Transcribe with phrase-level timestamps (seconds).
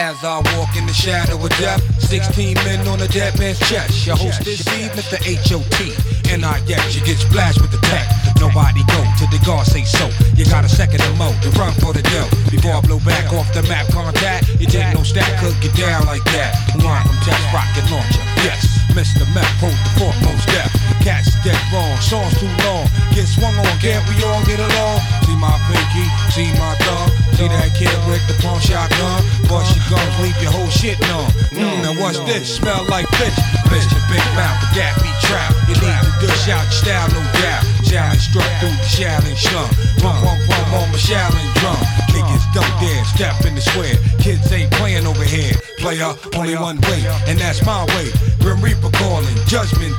[0.00, 4.06] As I walk in the shadow of death, 16 men on a dead man's chest.
[4.06, 5.92] Your host this evening, the H.O.T.
[6.32, 8.08] And I yes, you get splashed with the tech.
[8.40, 10.08] Nobody go till the guard say so.
[10.32, 12.32] You got a second to mo to run for the dough.
[12.48, 16.06] Before I blow back off the map contact, you take no stack, could get down
[16.06, 16.56] like that.
[16.80, 18.24] Line from test rocket launcher.
[18.40, 19.26] Yes, Mr.
[19.34, 20.70] Meth, hold the foremost step.
[21.00, 22.86] Cats dead wrong, songs too long.
[23.14, 25.00] Get swung on, can't we all get along?
[25.24, 27.08] See my pinky, see my thumb.
[27.38, 29.22] See that kid with the pawn shotgun?
[29.48, 31.30] Bust your guns, leave your whole shit numb.
[31.56, 32.56] Mm, now what's this?
[32.56, 33.36] Smell like fish.
[33.72, 35.54] Fish the big mouth, the gap be trap.
[35.70, 37.64] You need to dish out your style, no doubt.
[37.86, 39.70] Challenge struck through the Shaolin slum.
[40.00, 41.76] Pump, pump, pump on my Shaolin drum.
[42.16, 43.96] Niggas don't dare step in the square.
[44.18, 45.52] Kids ain't playing over here.
[45.78, 48.08] Player, only one way, and that's my way.
[48.40, 49.96] Grim Reaper calling, judgment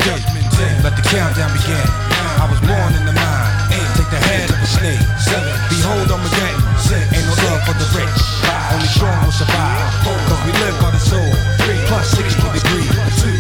[0.61, 0.73] day.
[0.83, 1.85] Let the countdown begin.
[2.41, 3.51] I was born in the mind.
[3.97, 5.05] Take the head of a snake.
[5.21, 6.57] Seven, Behold, again.
[6.91, 8.19] Ain't no love for the rich.
[8.43, 9.89] Five, Only strong will survive.
[10.27, 11.31] Cause we live by the soul.
[11.87, 12.89] Plus 60 degrees.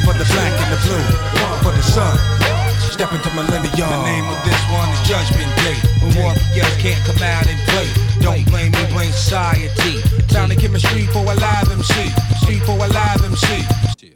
[0.05, 1.05] For the black and the blue.
[1.41, 2.60] One for the sun.
[3.01, 3.89] Step into millennium.
[3.89, 5.73] The name of this one is Judgment Day.
[6.05, 7.89] When warriors can't come out and play.
[8.21, 10.05] Don't blame me, blame society.
[10.29, 11.97] Time to chemistry for a live MC.
[12.45, 13.65] Street for a live MC.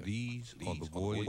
[0.05, 1.25] These are the boys.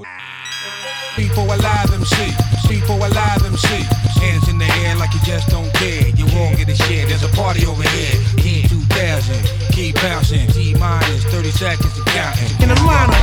[1.17, 2.29] Street for a live MC.
[2.61, 3.89] Street for a live MC.
[4.21, 6.09] Hands in the air like you just don't care.
[6.13, 7.07] You won't get a share.
[7.07, 8.21] There's a party over here.
[8.37, 9.33] Key 2000.
[9.73, 10.47] Keep bouncing.
[10.53, 12.53] T minus 30 seconds and counting.
[12.61, 13.17] In the lineup.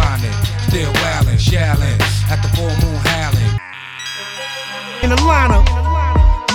[0.69, 2.01] Still wildin', shallin'.
[2.33, 3.22] At the full moon howling.
[5.03, 6.02] In the lineup.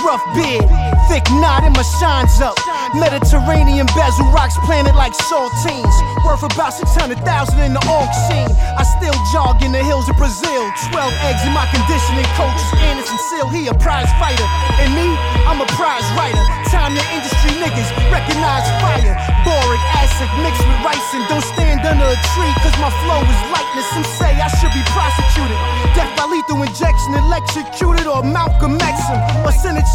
[0.09, 0.65] Rough beard,
[1.05, 2.57] thick knot in my shines up.
[2.97, 5.93] Mediterranean bezel rocks planted like saltines.
[6.25, 7.13] Worth about 600,000
[7.61, 8.49] in the auction.
[8.73, 10.65] I still jog in the hills of Brazil.
[10.89, 13.53] 12 eggs in my conditioning coach is Anderson Seal.
[13.53, 14.49] He a prize fighter.
[14.81, 15.13] And me,
[15.45, 16.41] I'm a prize writer.
[16.73, 19.13] Time the industry niggas recognize fire.
[19.45, 23.41] Boric acid mixed with rice and don't stand under a tree cause my flow is
[23.53, 23.85] lightness.
[23.93, 25.57] Some say I should be prosecuted.
[25.93, 29.21] Death by lethal injection, electrocuted, or Malcolm X him.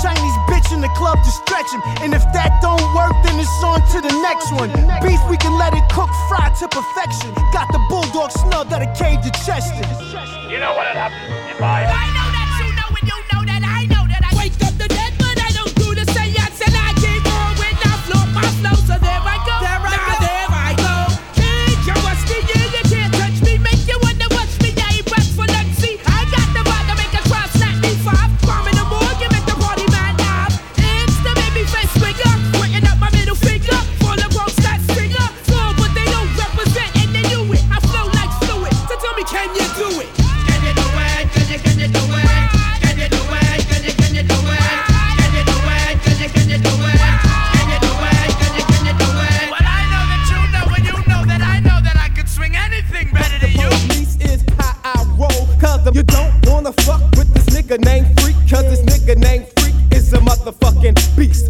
[0.04, 1.80] Chinese bitch in the club to stretch him.
[2.04, 4.68] And if that don't work, then it's on to the next one.
[5.00, 7.32] Beef, we can let it cook, fry to perfection.
[7.56, 9.80] Got the bulldog snub that it came to Chester.
[10.52, 12.23] You know what happens if I.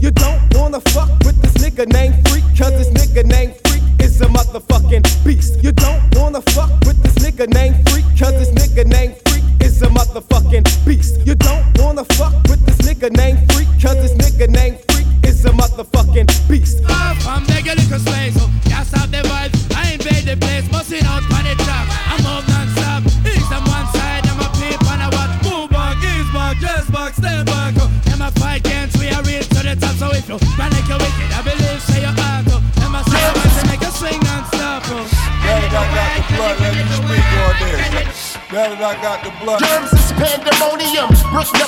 [0.00, 2.44] You don't wanna fuck with this nigga named Freak.
[2.56, 5.62] Cause this nigga named Freak is a motherfucking beast.
[5.62, 7.93] You don't wanna fuck with this nigga named Freak.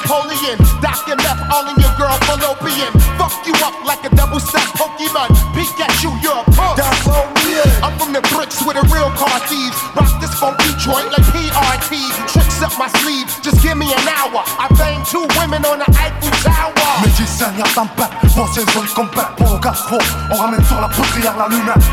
[0.07, 1.19] Napoleon, Dr.
[1.19, 2.95] Meth all in your girl fallopian.
[3.19, 5.35] Fuck you up like a double stack Pokemon.
[5.51, 6.79] Peek at you, you're a punk.
[7.43, 7.71] Me in.
[7.83, 9.75] I'm from the bricks with the real car thieves.
[9.99, 11.99] Rock this funky joint like PRT.
[12.31, 14.47] Tricks up my sleeve, just give me an hour.
[14.63, 16.87] I banged two women on the Eiffel Tower.
[17.03, 19.99] Médecin, y'a d'impact, ancienne zone combat Pour au gastro,
[20.31, 21.91] on ramène sur la poudrière la lumière qui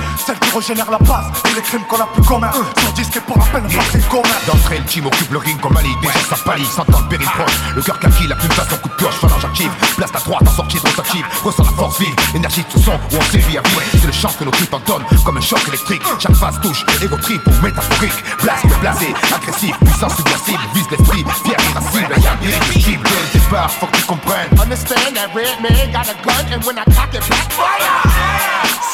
[0.53, 3.45] régénère la base et les crimes qu'on a plus communs Sur disque et pour la
[3.45, 5.89] peine, c'est commun D'entrée, le team occupe le ring comme Ali.
[6.01, 7.53] Déjà ça pâlit, s'entend le péril proche.
[7.75, 9.71] Le cœur kaki, la plume son coup de pioche, phalange active.
[9.97, 11.25] Place ta droite, en sortie, droite active.
[11.43, 13.81] Ressens la force vive, énergie de ce son où on sévit à vivre.
[13.91, 16.01] C'est le chant que nos tripes entonnent comme un choc électrique.
[16.19, 18.23] Chaque phase touche, égo trip ou métaphorique.
[18.41, 20.59] Blast, blasé, agressif, puissance subversive.
[20.73, 23.03] Vise l'esprit, pierre irascible, y'a irréductible.
[23.03, 24.59] Dès le départ, faut que tu comprennes.
[24.61, 28.02] Understand that red man got a gun, and when I cock it back, fire!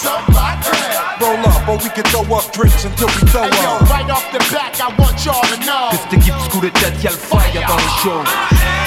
[0.06, 3.81] Roll up, or we can throw up drinks until we throw up.
[3.90, 5.90] right off the back, I want y'all to know.
[5.92, 8.79] Cette équipe de tête, y'a le fire dans le show.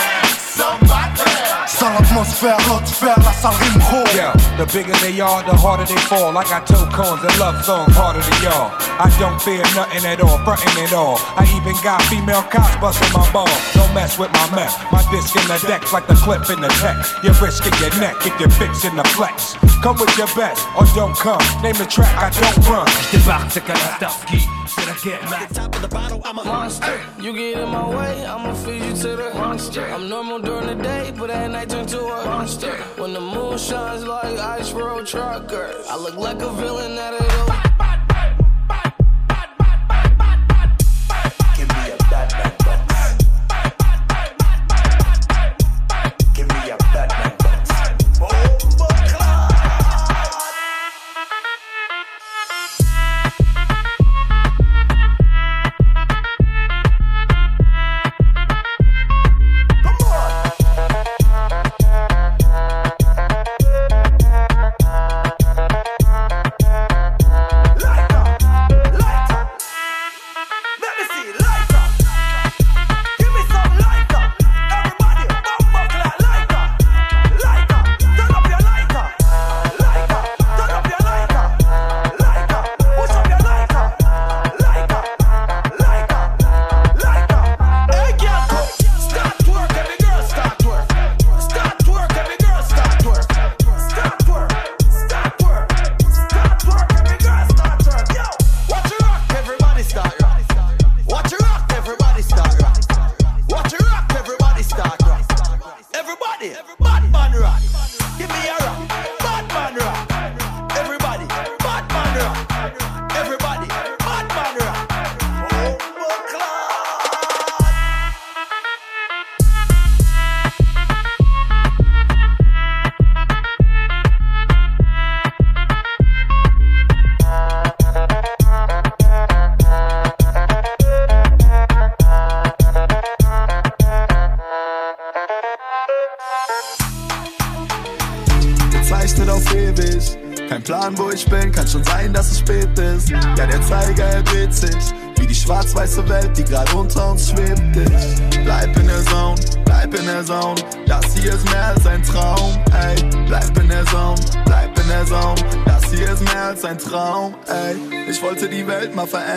[1.83, 2.13] Somebody.
[2.43, 4.15] Sale atmosphère, la salle rime gros.
[4.15, 6.33] Yeah, the bigger they are, the harder they fall.
[6.33, 8.71] Like I got toe cones and love songs harder than y'all.
[8.99, 11.19] I don't fear nothing at all, frontin' at all.
[11.37, 13.51] I even got female cops busting my ball.
[13.75, 14.75] Don't mess with my mess.
[14.91, 16.99] My disc in the deck like the clip in the tech.
[17.23, 19.55] You're risking your neck if you're fixing the flex.
[19.83, 21.43] Come with your best or don't come.
[21.63, 22.87] Name the track, I don't run.
[23.11, 25.49] Débarque, c'est Kalastowski, c'est la guerre.
[25.55, 27.01] Top of the bottle, I'm a monster.
[27.21, 29.85] You get in my way, I'ma feed you to the monster.
[29.87, 32.73] I'm normal during the day, but at night turn to a monster.
[32.97, 36.99] When the moon shines like ice road truckers, I look like a villain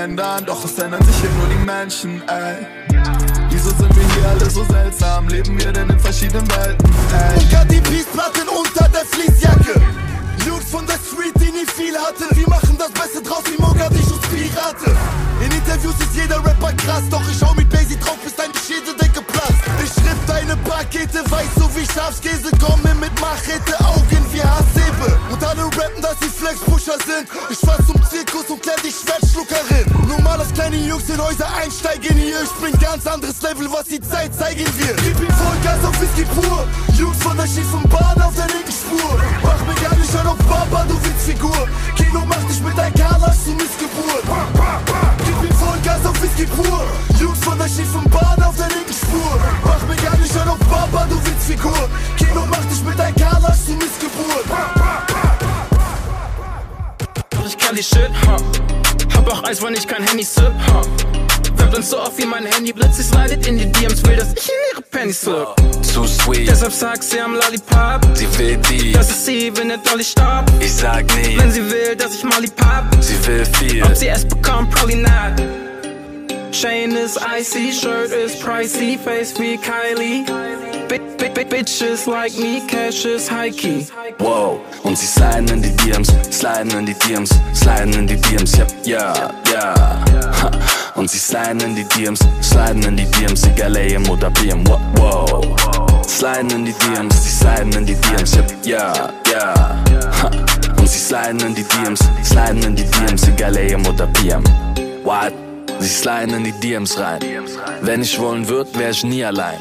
[0.05, 2.67] at a Menschen, ey.
[3.49, 5.27] Wieso sind wir hier alle so seltsam?
[5.27, 6.84] Leben wir denn in verschiedenen Welten,
[34.55, 34.97] zeigen wird.
[35.03, 36.67] Gib ihm Vollgas auf Whisky pur.
[36.97, 39.19] Jungs von der schiefen Bahn auf der linken Spur.
[39.43, 41.67] Mach mir gar nicht an auf Baba, du Witzfigur.
[41.95, 44.23] Kino macht dich mit deinem Karlasch zu Missgeburt.
[45.25, 46.83] Gib ihm Vollgas auf Whisky pur.
[47.19, 49.39] Jungs von der schiefen Bahn auf der linken Spur.
[49.63, 51.89] Mach mir gar nicht an auf Baba, du Witzfigur.
[52.17, 54.45] Kino macht dich mit deinem Karlasch zu Missgeburt.
[57.45, 58.37] Ich kann die Shit, ha.
[59.15, 60.81] Hab auch Eis, wenn ich kein Handy sip, ha.
[61.57, 62.99] Webbt uns so oft wie mein Handy blitzt,
[65.25, 65.47] slip.
[65.81, 66.47] Zu sweet.
[66.47, 68.01] Deshalb sag sie am Lollipop.
[68.13, 68.91] Sie will die.
[68.91, 70.51] Das ist sie, wenn der Dolly stoppt.
[70.59, 71.37] Ich sag nie.
[71.37, 72.83] Wenn sie will, dass ich Molly pop.
[72.99, 73.83] Sie will viel.
[73.83, 75.33] Ob sie es bekommt, probably not.
[76.51, 80.25] Chain is icy, shirt is pricey, face wie Kylie.
[80.87, 83.87] Big, big, big bitches like me, cash is high key.
[84.19, 88.57] Wow, und sie sliden in die DMs, sliden in die DMs, sliden in die DMs,
[88.57, 89.13] yep, ja,
[89.51, 89.73] ja.
[90.41, 90.51] Ha.
[90.95, 95.43] Und sie sliden in die DMs, sliden in die DMs, egal AM oder BM, wow.
[96.07, 98.93] Sliden in die DMs, sie sliden in die DMs, ja,
[99.29, 99.75] ja.
[100.77, 104.43] Und sie sliden in die DMs, sliden in die DMs, egal AM oder BM.
[105.03, 105.44] What?
[105.79, 107.19] Sie sliden in die DMs rein.
[107.81, 109.59] Wenn ich wollen würd, wär ich nie allein.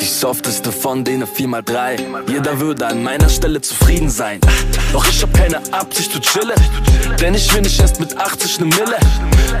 [0.00, 2.30] Die softeste von denen 4x3.
[2.30, 4.40] Jeder würde an meiner Stelle zufrieden sein.
[4.92, 6.60] Doch ich hab keine Absicht zu chillen.
[7.20, 8.96] Denn ich will nicht erst mit 80 ne Mille.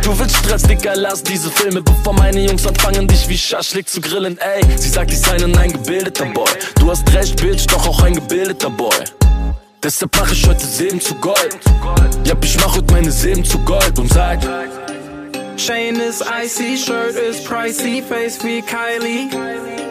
[0.02, 4.00] Du willst Stress, Dicker, lass diese Filme, bevor meine Jungs anfangen, dich wie Schaschlik zu
[4.00, 4.38] grillen.
[4.38, 6.50] Ey, sie sagt, ich sei ein eingebildeter Boy.
[6.78, 9.04] Du hast recht, Bitch, doch auch ein gebildeter Boy.
[9.82, 11.58] Deshalb mach ich heute Seben zu Gold.
[12.24, 14.38] Ja, ich mach heute meine Seben zu Gold und sag.
[15.66, 19.30] Chain is icy, shirt is pricey, face be Kylie.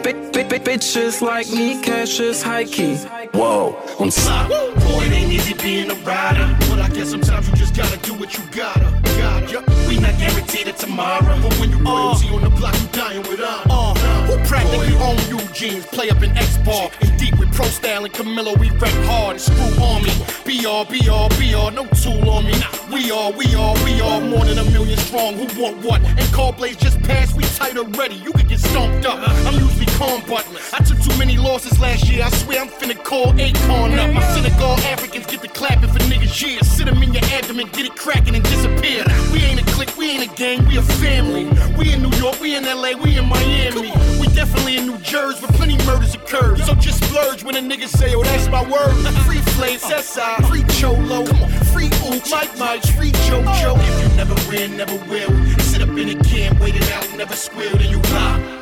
[0.02, 2.96] Big, big, big bitches like me, cash is high key.
[3.32, 4.10] Whoa, on
[4.50, 6.56] Boy, it ain't easy being a rider.
[6.68, 8.90] But I guess sometimes you just gotta do what you gotta.
[9.18, 9.64] Gotta.
[9.88, 11.40] We not guaranteed it tomorrow.
[11.42, 13.70] But when you royalty on the block, you dying with honor.
[13.70, 15.86] Uh, who practically own Eugene's?
[15.86, 16.90] Play up in X bar.
[17.00, 20.12] And deep with Pro Style and Camilo, we rap hard and screw on me.
[20.44, 22.54] BR, BR, BR, no tool on me.
[22.92, 25.34] We are, we are, we are more than a million strong.
[25.34, 26.02] Who want what?
[26.02, 28.16] And call blades just passed, we tight already.
[28.16, 29.18] You could get stomped up.
[29.46, 32.24] I'm usually calm, but I took too many losses last year.
[32.24, 34.12] I swear I'm finna call Akon up.
[34.12, 36.60] My Senegal Africans get the clapping for niggas, yeah.
[36.60, 39.02] Sit them in your abdomen, get it cracking and disappear.
[39.32, 41.48] We ain't a clique, we ain't a gang, we a family.
[41.76, 43.92] We in New York, we in LA, we in Miami.
[44.20, 46.56] We definitely in New Jersey, where plenty murders occur.
[46.58, 48.92] So just splurge when a nigga say, oh, that's my word.
[49.24, 51.24] Free Flav, Sessa, free Cholo,
[51.72, 53.76] free Oop, Mike Mike, free JoJo.
[53.80, 55.32] If you never win, never will.
[55.60, 58.61] Sit up in a can, wait it out, never squeal, then you lie.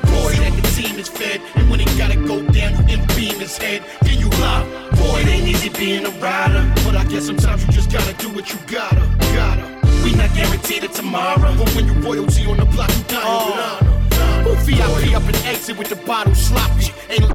[0.81, 3.57] Boy, that the team is fed, and when it gotta go down, you beam his
[3.59, 4.65] head, then you lie.
[4.97, 8.29] Boy, it ain't easy being a rider, but I guess sometimes you just gotta do
[8.31, 9.01] what you gotta,
[9.35, 9.65] gotta.
[10.05, 13.57] We not guaranteed it tomorrow, but when you royalty on the block, you dying with
[13.57, 13.79] oh.
[13.81, 13.97] honor.
[14.45, 16.93] Who VIP up and exit with the bottle sloppy?
[17.11, 17.29] Ain't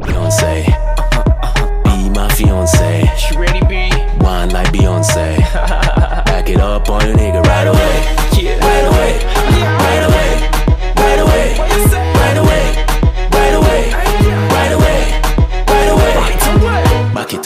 [0.00, 0.68] Beyonce.
[0.68, 3.10] Uh, uh, uh, be my fiance.
[3.18, 3.90] She ready, B?
[4.24, 5.38] Wine like Beyonce.
[6.24, 8.29] Back it up on your nigga right away.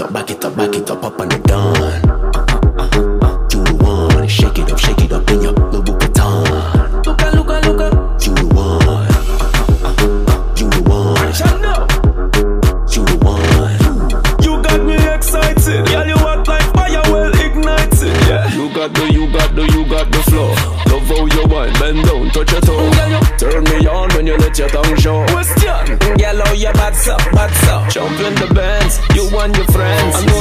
[0.04, 1.74] Up, back it up, back it up, up on the dawn.
[3.52, 7.06] You the one, shake it up, shake it up in your Louis Vuitton.
[7.06, 7.88] Luca, Luca, Luca.
[8.20, 9.08] You the one.
[10.56, 11.32] You the one.
[12.92, 14.44] You the one.
[14.44, 15.86] You got me excited.
[15.86, 18.14] Girl, you hot like fire, well ignited.
[18.28, 18.54] Yeah.
[18.54, 20.52] You got the, you got the, you got the flow.
[20.92, 22.90] Love how you wine, bend down, touch your toe.
[23.38, 25.24] Turn me on when you let your tongue show.
[25.26, 25.98] Question.
[26.18, 27.63] Girl, how you bad up, bad up.
[29.44, 30.16] And your friends.
[30.16, 30.33] I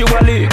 [0.00, 0.49] till you think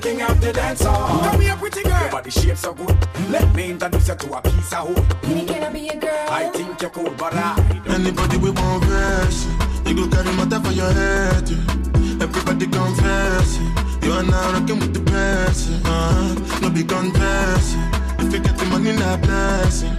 [0.00, 1.20] the king of the dance hall.
[1.30, 2.00] Come here, pretty girl.
[2.00, 2.96] Your body shape so good.
[3.30, 5.48] Let me introduce you to a piece of wood.
[5.48, 6.26] Can I be a girl?
[6.28, 7.56] I think you're cool, but I.
[7.88, 9.46] Anybody with one verse,
[9.86, 11.48] you go carry matter for your head.
[11.48, 12.24] yeah.
[12.24, 14.04] Everybody confess, yeah.
[14.06, 15.70] you are now rocking with the best.
[15.70, 15.80] yeah.
[15.86, 17.74] Uh, no be confess.
[18.18, 19.96] If you get the money, not blessing.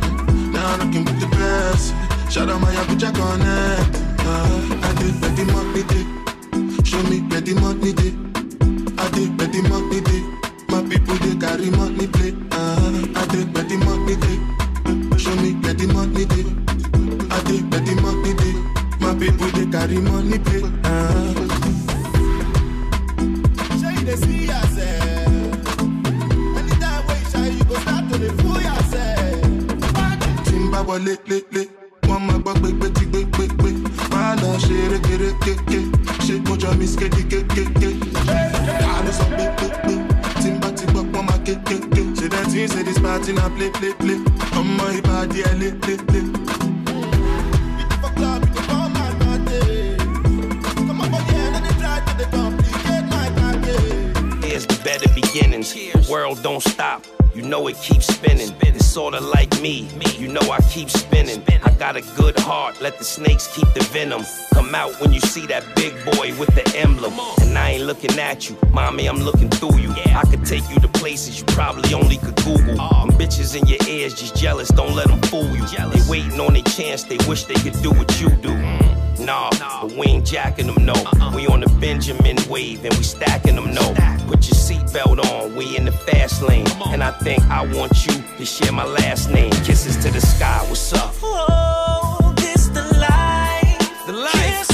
[0.51, 1.93] Now rocking with the best.
[2.31, 3.95] Shout out my Abuja connect.
[4.19, 6.83] Uh, I did bet the money day.
[6.83, 8.36] Show me where the money day.
[8.99, 10.23] I bet the money day.
[10.69, 12.33] My people they carry money play.
[12.51, 14.39] Uh, I bet the money day.
[15.17, 16.45] Show me the money day.
[17.29, 17.37] I
[17.69, 18.55] bet the money day.
[18.99, 20.63] My people they carry money play.
[20.83, 21.33] Uh,
[23.79, 25.77] Show you the see yourself.
[26.57, 29.43] Anytime you shy, you go start to the fool yourself.
[30.57, 31.67] n bá wọlé lélẹ̀
[32.07, 33.69] wọ́n máa gbọ́ pé tí gbé gbé
[34.11, 34.49] máa lọ
[42.65, 44.17] ń ṣe this party na play play play
[44.59, 45.69] ọmọ ìbàdí ẹ̀ I lé
[46.11, 46.21] lé.
[46.56, 46.56] For
[54.87, 55.75] better beginnings.
[56.09, 57.03] World don't stop.
[57.35, 58.55] You know it keeps spinning.
[58.61, 59.85] It's sorta like me.
[60.17, 61.43] You know I keep spinning.
[61.65, 62.79] I got a good heart.
[62.79, 64.23] Let the snakes keep the venom.
[64.53, 67.11] Come out when you see that big boy with the emblem.
[67.41, 69.07] And I ain't looking at you, mommy.
[69.07, 69.91] I'm looking through you.
[69.91, 72.77] I could take you to places you probably only could Google.
[72.77, 74.69] Them bitches in your ears just jealous.
[74.69, 75.65] Don't let them fool you.
[75.67, 77.03] They waiting on a chance.
[77.03, 78.55] They wish they could do what you do.
[79.19, 79.49] Nah,
[79.81, 80.93] but we ain't jacking them, no.
[81.35, 84.16] We on the Benjamin wave and we stacking them, no.
[84.27, 86.67] Put your seatbelt on, we in the fast lane.
[86.87, 89.51] And I think I want you to share my last name.
[89.63, 91.13] Kisses to the sky, what's up?
[91.23, 94.05] Oh, this the life.
[94.05, 94.33] The life.
[94.33, 94.66] Kisses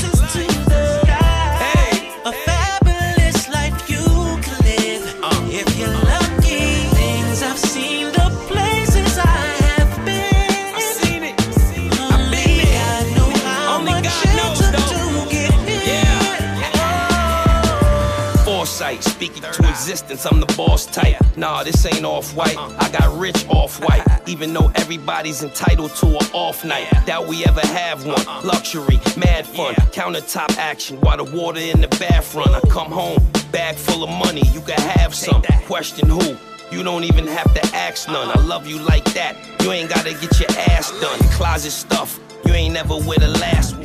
[19.84, 21.18] existence, I'm the boss type.
[21.36, 22.58] Nah, this ain't off white.
[22.58, 24.02] I got rich off white.
[24.28, 26.88] Even though everybody's entitled to an off night.
[27.06, 28.24] Doubt we ever have one.
[28.46, 32.56] Luxury, mad fun, countertop action while the water in the bath run.
[32.56, 33.20] I come home,
[33.52, 35.42] bag full of money, you can have some.
[35.66, 36.38] Question who?
[36.72, 38.30] You don't even have to ask none.
[38.30, 39.36] I love you like that.
[39.62, 41.20] You ain't gotta get your ass done.
[41.32, 42.22] Closet stuff.
[42.46, 43.84] You ain't never with the last one.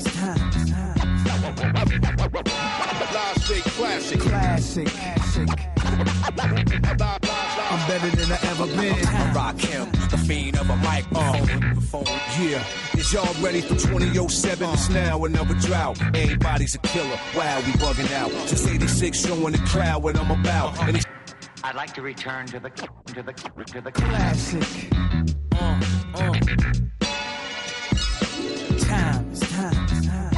[3.74, 4.20] Classic.
[4.20, 5.17] Classic.
[5.98, 8.94] I'm better than I ever been.
[9.06, 12.06] I Rakim, the fiend of a microphone.
[12.40, 12.64] Yeah,
[12.96, 14.66] is y'all ready for 2007?
[14.66, 14.72] Uh.
[14.72, 16.00] It's now another drought.
[16.14, 17.18] Everybody's a killer.
[17.36, 18.30] Wow, we bugging out.
[18.48, 20.78] Since 86, showing the crowd what I'm about.
[20.88, 21.04] And
[21.64, 24.92] I'd like to return to the to the to the classic.
[25.52, 25.80] Uh,
[26.14, 26.32] uh.
[28.78, 30.28] Time, it's time, it's time.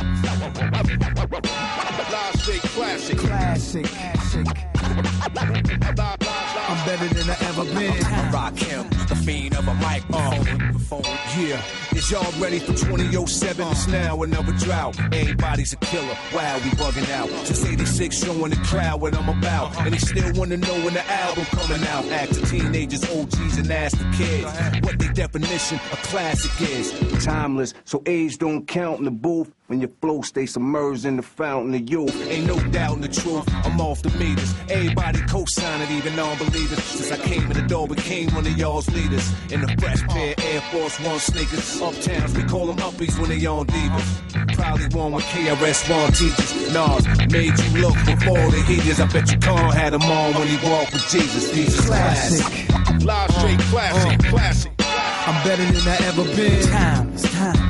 [2.10, 3.18] Live straight classic.
[3.18, 3.84] Classic.
[3.84, 4.69] Classic.
[5.06, 8.04] I'm better than I ever been.
[8.04, 11.02] I Rakim, the fiend of a microphone.
[11.38, 11.62] Yeah,
[11.94, 13.66] is y'all ready for 2007?
[13.68, 14.98] It's now another drought.
[15.12, 16.16] Everybody's a killer.
[16.34, 17.28] Wow, we bugging out.
[17.46, 19.76] Since 86, showing the crowd what I'm about.
[19.80, 22.04] And they still wanna know when the album coming out.
[22.06, 27.24] Ask the teenagers, OGs, and ask the kids what their definition of classic is.
[27.24, 29.52] Timeless, so age don't count in the booth.
[29.70, 32.28] When your flow stay submerged in the fountain of youth.
[32.28, 34.52] Ain't no doubt in the truth, I'm off the meters.
[34.68, 36.82] Everybody co-sign it, even non-believers.
[36.82, 39.32] Since I came in the door, became one of y'all's leaders.
[39.52, 41.80] In the fresh pair Air Force One sneakers.
[41.80, 44.56] Uptowns, we call them uppies when they on divas.
[44.56, 46.74] Probably one with KRS-One teachers.
[46.74, 48.98] Nas made you look before the heaters.
[48.98, 51.54] I bet you Khan had them on when he walked with Jesus.
[51.54, 52.44] Jesus classic.
[52.44, 53.06] Classic.
[53.06, 54.18] Live straight classic.
[54.18, 54.30] Uh.
[54.30, 54.72] Classic.
[54.80, 56.60] I'm better than I ever been.
[56.66, 57.69] Time, it's time.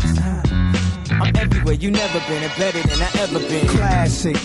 [1.20, 3.66] I'm everywhere you never been and better than I ever been.
[3.68, 4.36] Classic.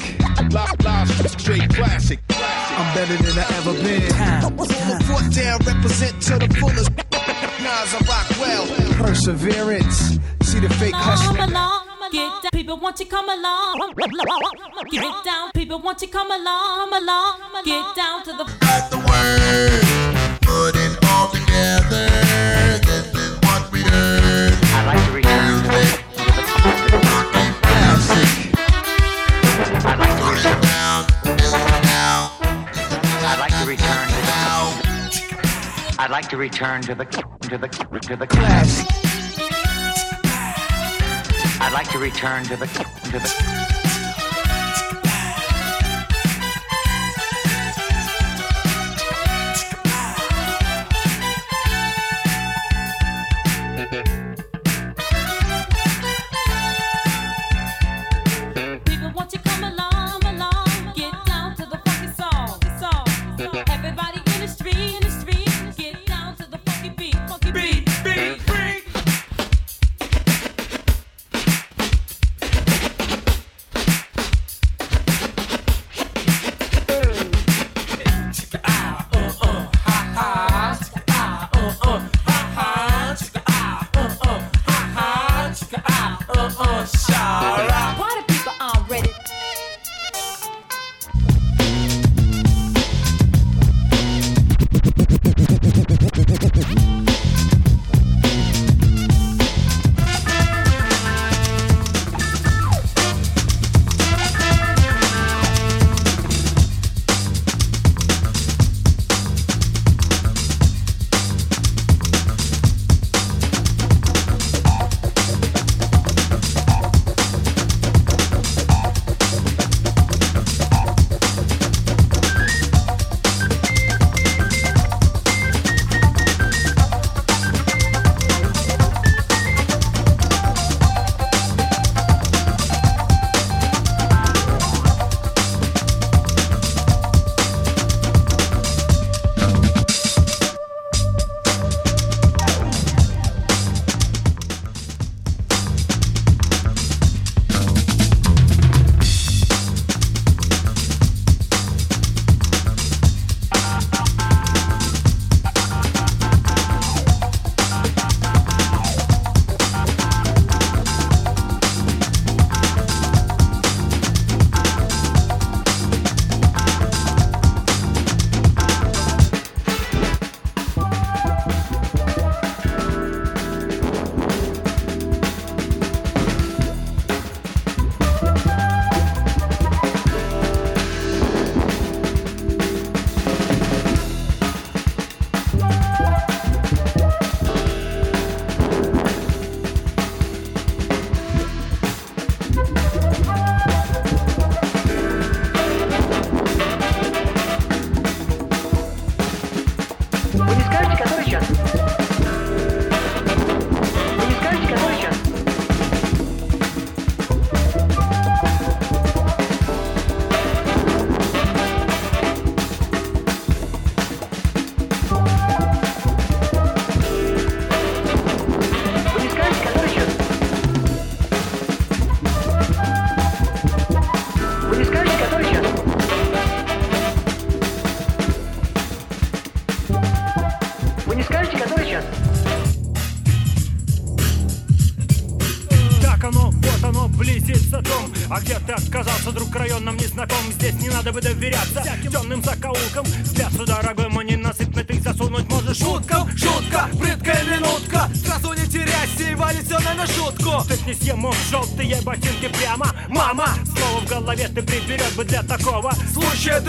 [0.51, 2.19] Live, live, straight classic.
[2.29, 4.57] I'm better than I ever been.
[4.57, 6.91] Pull the foot down, represent to the fullest.
[6.91, 8.65] Nas, I rock well.
[8.95, 10.19] Perseverance.
[10.43, 11.41] See the fake Come hustling.
[11.49, 12.51] along, get down.
[12.51, 13.93] People want you come along.
[14.91, 15.51] Get down.
[15.53, 17.39] People want you come along, come along.
[17.63, 18.45] Get down to the.
[19.07, 19.81] Word.
[20.41, 22.24] Put it all together.
[36.15, 38.85] Like to return to the to the to the class.
[41.59, 43.84] I'd like to return to the to the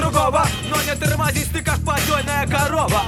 [0.06, 3.02] другого, но не тормозись ты как подойная корова.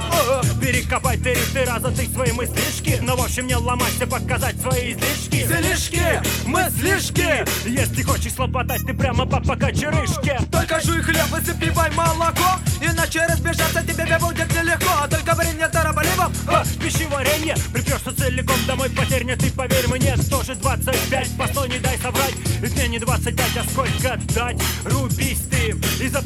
[0.61, 5.43] Перекопай ты ты раза ты свои мыслишки Но в общем не ломайся показать свои излишки.
[5.43, 7.45] Излишки, мыслишки.
[7.67, 13.81] Если хочешь слопотать ты прямо по покачерышке Только жуй хлеб и запивай молоко Иначе разбежаться
[13.83, 15.07] тебе будет нелегко.
[15.09, 21.69] Только время тарабаливом А, пищеварение Приперся целиком домой потерня Ты поверь мне, тоже 25 Постой,
[21.69, 22.35] не дай соврать.
[22.61, 24.61] Ведь мне не 25, а сколько дать?
[24.85, 25.08] Рубись ты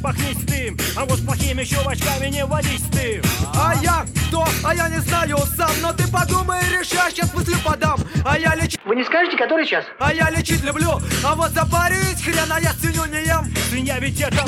[0.03, 3.21] запахнись ты А вот с плохими чувачками не водись ты
[3.55, 4.47] А я кто?
[4.63, 5.69] А я не знаю сам.
[5.83, 7.99] Но ты подумай и решай, сейчас мысли подам.
[8.25, 8.79] А я лечить...
[8.83, 9.85] Вы не скажете, который час?
[9.99, 10.99] А я лечить люблю.
[11.23, 13.53] А вот запарить хрена я свинью не ем.
[13.69, 14.43] Свинья ведь это.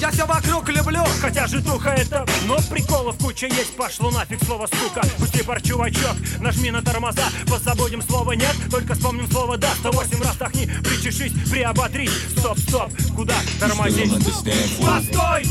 [0.00, 1.04] Я все вокруг люблю.
[1.20, 2.26] Хотя житуха это.
[2.46, 7.24] Но приколов куча есть Пошло нафиг слово сука Пусти пар чувачок Нажми на тормоза.
[7.48, 13.35] Позабудем слово нет Только вспомним слово да 108 раз тахни Причешись, приоботрись Стоп, стоп, куда
[13.59, 14.11] тормозить?
[14.11, 15.45] Постой!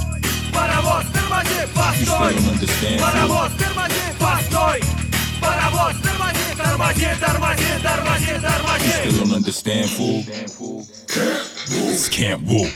[0.53, 1.67] Паровоз, тормози!
[1.75, 2.35] Постой!
[3.01, 4.05] Паровоз, тормози!
[4.19, 4.83] Постой!
[5.41, 6.39] Паровоз, тормози!
[6.57, 8.93] Тормози, тормози, тормози, тормози!
[9.03, 10.23] Still don't understand, fool.
[11.69, 12.71] This can't whoop.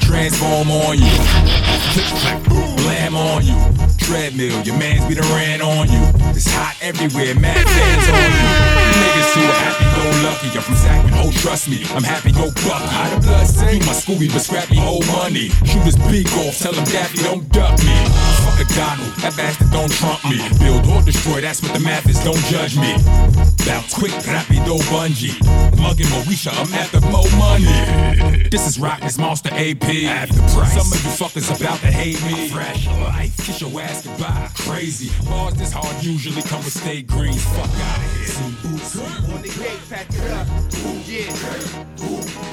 [0.00, 1.18] Transform on you.
[1.92, 3.71] Click, clack, blam on you.
[4.03, 6.03] Treadmill, your mans be the ran on you.
[6.35, 8.73] It's hot everywhere, mad fans on you.
[8.99, 10.47] Niggas too happy, go lucky.
[10.57, 12.83] I'm from Zachman, oh trust me, I'm happy, go buck.
[12.83, 13.75] How the blood say?
[13.75, 15.49] You my Scooby, but scrappy, old money.
[15.63, 18.22] Shoot his big off, tell him Daffy, don't duck me.
[18.75, 20.41] Donald, that bastard don't trump me.
[20.59, 22.93] Build or destroy, that's what the math is, don't judge me.
[23.65, 25.37] Bounce quick, rapido bungee.
[25.79, 28.49] Mugging Moesha, I'm after more money.
[28.49, 29.83] This is Rock, this monster AP.
[30.05, 30.73] After price.
[30.73, 32.49] Some of you fuckers about to hate me.
[32.49, 34.49] Fresh life, kiss your ass goodbye.
[34.55, 35.11] Crazy.
[35.25, 37.43] Bars this hard usually come with state greens.
[37.55, 38.71] Fuck out of here.
[38.71, 38.99] Boots.
[38.99, 40.47] On the gate, pack it up.
[41.05, 41.83] Yeah.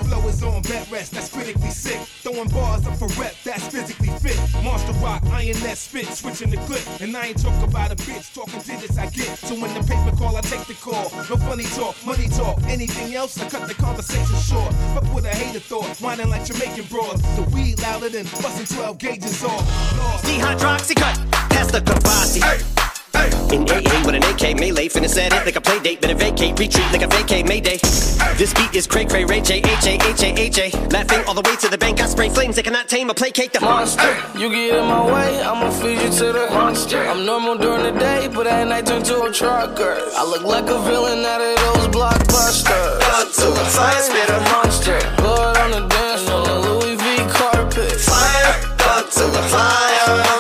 [0.05, 1.99] Flow is on bed rest, that's critically sick.
[2.23, 4.39] Throwing bars up for rep, that's physically fit.
[4.63, 6.83] Monster rock, iron that spit, switching the clip.
[7.01, 9.39] And I ain't talking about a bitch, talking digits I get.
[9.39, 11.11] So when the paper call, I take the call.
[11.31, 12.63] No funny talk, money talk.
[12.69, 14.73] Anything else, I cut the conversation short.
[14.95, 17.23] Fuck with a hater thought, whining like Jamaican broads.
[17.37, 19.63] The weed louder than busting 12 gauges off.
[19.99, 20.25] Lost.
[20.25, 21.17] Dehydroxy cut,
[21.73, 23.00] the Kavasi.
[23.53, 26.01] In AA with an AK melee, finna set it like a play date.
[26.01, 27.79] Better vacate, retreat like a vacate mayday.
[28.37, 30.71] This beat is cray cray, Ray J, H A, H A, H A.
[30.89, 33.53] Laughing all the way to the bank, I spray flames They cannot tame or placate
[33.53, 36.99] the Monster, you get in my way, I'ma feed you to the monster.
[36.99, 39.97] I'm normal during the day, but at night turn to a trucker.
[40.17, 43.01] I look like a villain out of those blockbusters.
[43.19, 44.99] Up to the fire, spit a monster.
[45.17, 48.01] Blood on the dance floor, Louis V carpet.
[48.01, 48.55] Fire,
[48.97, 50.40] up to the fire.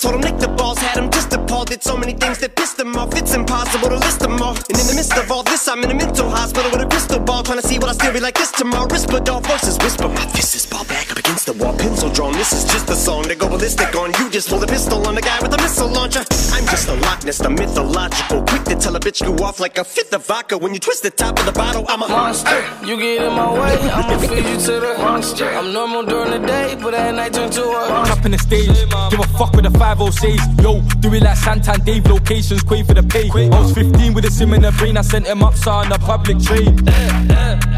[0.00, 1.29] Told him lick the balls, had him just.
[1.70, 3.14] Did so many things that pissed them off.
[3.14, 4.56] It's impossible to list them all.
[4.56, 7.20] And in the midst of all this, I'm in a mental hospital with a crystal
[7.20, 7.44] ball.
[7.44, 8.88] Trying to see what I still be like this tomorrow.
[8.88, 10.08] Risperdal voices whisper.
[10.08, 11.78] My fist is ball back up against the wall.
[11.78, 12.32] Pencil drawn.
[12.32, 14.10] This is just a song to go ballistic on.
[14.18, 16.24] You just pull a pistol on the guy with a missile launcher.
[16.50, 18.42] I'm just a Loch Ness, the mythological.
[18.42, 20.58] Quick to tell a bitch you off like a fifth of vodka.
[20.58, 23.52] When you twist the top of the bottle, I'm a Monster, you get in my
[23.52, 25.48] way, I'ma feed you to the monster.
[25.48, 28.66] I'm normal during the day, but at night turn to a Up in the stage,
[29.10, 30.62] give a fuck with the 506.
[30.62, 33.28] Yo, do it like Santan Dave, locations, quay for the pay.
[33.28, 35.92] I was 15 with a sim in the brain, I sent him up, saw on
[35.92, 36.76] a public train.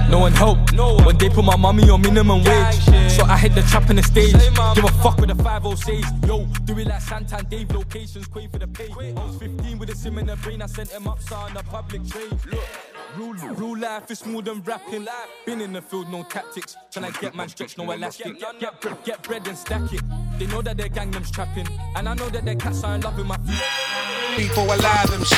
[0.09, 2.75] No one helped when they put my mommy on minimum wage.
[3.11, 4.33] So I hit the trap in the stage,
[4.75, 6.09] give a fuck with the 506.
[6.27, 8.89] Yo, do it like Santan Dave, locations, quay for the pay.
[9.17, 11.57] I was 15 with a sim in the brain, I sent him up, saw on
[11.57, 12.31] a public train.
[12.51, 12.92] Look.
[13.17, 15.07] Real, real life is more than rapping.
[15.45, 16.77] Been in the field, no tactics.
[16.91, 18.39] Tryna get man stretch, no elastic.
[18.59, 20.01] Get bread, get bread and stack it.
[20.39, 23.03] They know that their gang them's trapping, and I know that their cats are in
[23.03, 23.61] love with my feet.
[24.37, 25.37] Before I live MC,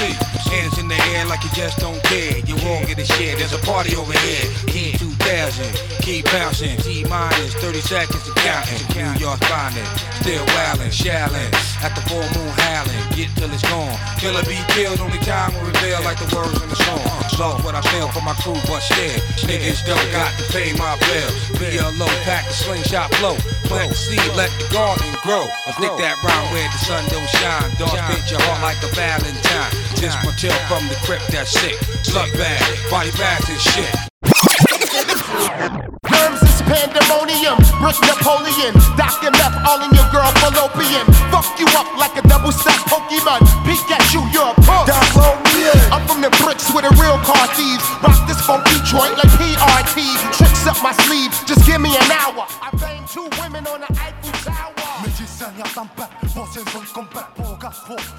[0.55, 2.39] hands in the air like you just don't care.
[2.47, 3.39] You won't get a shit.
[3.39, 4.47] There's a party over here.
[4.71, 5.67] Key 2000,
[5.99, 6.77] keep bouncing.
[6.79, 8.79] T minus 30 seconds to counting.
[8.95, 9.91] New York finest,
[10.23, 11.51] still wildin', shallin'.
[11.83, 13.99] At the full moon howling, get till it's gone.
[14.19, 17.03] Killer be killed, only time will reveal like the words in the song.
[17.37, 21.01] Lost what I feel for my crew, but still, niggas don't got to pay my
[21.01, 21.49] bills.
[21.59, 23.35] Be a low pack the slingshot flow.
[23.65, 25.49] Plant the seed, let the garden grow.
[25.67, 27.73] I think that round where the sun don't shine.
[27.81, 29.73] Don't spit your heart like a Valentine.
[29.97, 31.75] This motel from the crypt that's sick.
[32.05, 34.05] Slug bag, body bags and shit.
[36.75, 39.31] Pandemonium, Bruce Napoleon, Dr.
[39.39, 41.07] Meth all in your girl fallopian.
[41.31, 43.47] Fuck you up like a double stack Pokemon.
[43.63, 44.91] Peek at you, you're a punk.
[45.95, 47.87] I'm from the bricks with the real car thieves.
[48.03, 50.03] Rock this from Detroit like PRT.
[50.35, 52.43] Tricks up my sleeve, just give me an hour.
[52.59, 54.75] I banged two women on the Eiffel Tower.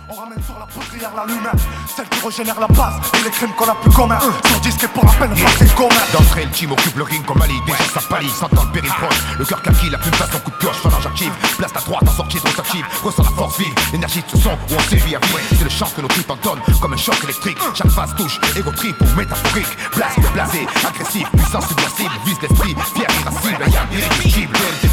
[0.10, 1.54] On ramène sur la poudrière la lumière
[1.96, 5.06] Celle qui régénère la base et les crimes qu'on a plus communs Sur disque pour
[5.06, 7.54] la peine, c'est commun D'entrée, le team occupe le ring comme Ali.
[7.66, 9.18] Déjà ça pâlit, sentant le péril proche.
[9.40, 11.32] Le cœur kaki, la plume face en coup de pioche, phalange active.
[11.58, 12.86] Place ta droite, en sortie, droite active.
[13.04, 15.34] Ressens la force vive, l'énergie de ce son où on sévit à vie.
[15.50, 17.58] C'est le chant que nos tripes entonnent comme un choc électrique.
[17.74, 19.78] Chaque phase touche, égo trip ou métaphorique.
[19.96, 23.86] Blasque, blasé, agressif, puissance subversive, vise l'esprit, fier, irascible, y'a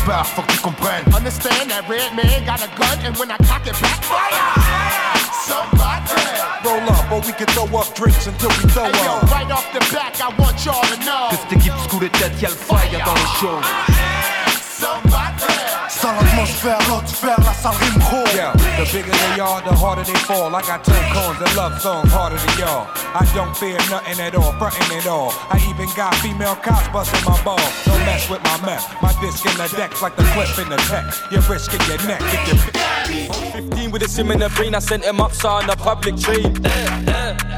[0.03, 0.12] irrésistible.
[0.12, 1.05] Dès le départ, faut que tu comprennes.
[1.15, 4.43] Understand that red man got a gun, and when I cock it back, fire!
[5.47, 6.03] Somebody!
[6.65, 9.73] Roll up, or we can throw up drinks until we throw Hey, yo, right off
[9.73, 11.29] the back, I want y'all to know.
[11.31, 12.51] Que cette équipe scout de tête, y'a
[16.03, 16.73] le fire dans le show.
[16.73, 18.27] Sale atmosphère, l'atmosphère, la salle rime gros.
[18.35, 20.55] Yeah, the bigger they are, the harder they fall.
[20.55, 22.87] I got 10 cones, a love song harder than y'all.
[23.15, 25.33] I don't fear nothing at all, frontin' at all.
[25.50, 27.61] I even got female cops busting my ball.
[27.85, 28.87] Don't mess with my meth.
[29.03, 31.05] My disc in the decks like the clip in the tech.
[31.31, 32.83] You're risking your neck if you
[33.53, 36.17] 15 with a sim in the brain, I sent him up, saw on the public
[36.17, 36.53] train.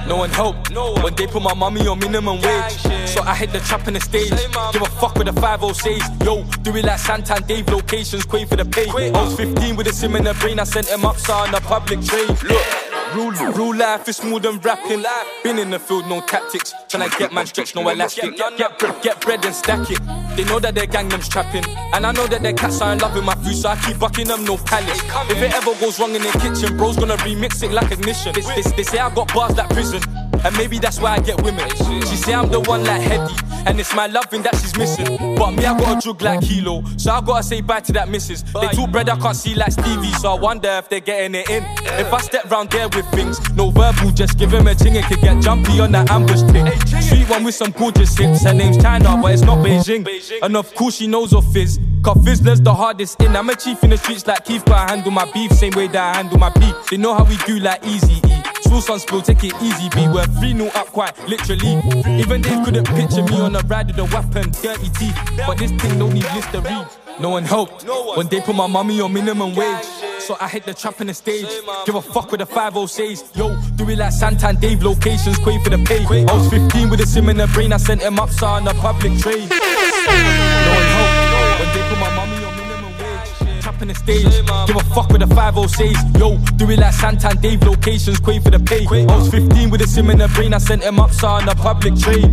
[0.07, 0.70] No one helped.
[1.03, 3.03] When they put my mommy on minimum wage.
[3.14, 4.30] So I hit the trap in the stage.
[4.72, 6.26] Give a fuck with the 506.
[6.26, 8.88] Yo, do it like Santan Dave locations, quay for the pay.
[8.88, 11.52] I was 15 with a sim in the brain, I sent him up, saw on
[11.52, 12.26] the public train.
[12.26, 12.84] Look.
[13.14, 15.04] Rule, rule life is more than rapping.
[15.44, 16.74] Been in the field, no tactics.
[16.88, 18.36] Tryna get man stretch, no elastic.
[18.36, 20.00] Get bread, get bread and stack it.
[20.36, 21.64] They know that their gangnam's trapping.
[21.94, 24.00] And I know that their cats are in love with my food, so I keep
[24.00, 25.00] bucking them, no palace.
[25.30, 28.34] If it ever goes wrong in the kitchen, bro's gonna remix it like ignition.
[28.34, 30.02] This, this, they say I got bars like prison.
[30.45, 31.68] And maybe that's why I get women.
[31.70, 33.34] She say I'm the one like Hetty,
[33.66, 35.36] and it's my loving that she's missing.
[35.36, 38.09] But me, I got a drug like Kilo, so I gotta say bye to that
[38.09, 38.42] missus.
[38.42, 41.49] They two bread I can't see like Stevie, so I wonder if they're getting it
[41.49, 41.64] in.
[41.99, 45.05] If I step round there with things, no verbal, just give him a ting, it
[45.07, 46.66] could get jumpy on that ambush thing.
[47.01, 50.07] Sweet one with some gorgeous hips, her name's China, but it's not Beijing.
[50.42, 51.80] And of course she knows of fizz.
[52.03, 53.34] Cause Fizzler's the hardest in.
[53.34, 55.88] I'm a chief in the streets like Keith, but I handle my beef same way
[55.88, 56.74] that I handle my beef.
[56.90, 58.43] They know how we do like easy E.
[58.74, 60.08] Spill sun spill, take it easy, B.
[60.08, 61.78] We're 3 0 up quite literally.
[62.18, 65.16] Even they couldn't picture me on a ride with a weapon, dirty teeth.
[65.46, 66.84] But this thing don't need listerine.
[67.20, 69.84] No one helped when they put my mommy on minimum wage.
[70.18, 71.46] So I hit the trap in the stage.
[71.86, 73.36] Give a fuck with the 506.
[73.36, 76.26] Yo, do it like Santan Dave locations, quay for the pay.
[76.26, 78.64] I was 15 with a sim in the brain, I sent him up, saw on
[78.64, 79.48] the public train.
[79.48, 82.34] No one helped when they put my mommy on minimum
[83.74, 84.46] Trap in the stage.
[84.66, 86.18] Give a fuck with the 506.
[86.18, 88.86] Yo, do it like Santan Dave locations, quay for the pay.
[88.86, 91.46] I was 15 with a sim in the brain, I sent him up, saw on
[91.46, 92.30] the public train.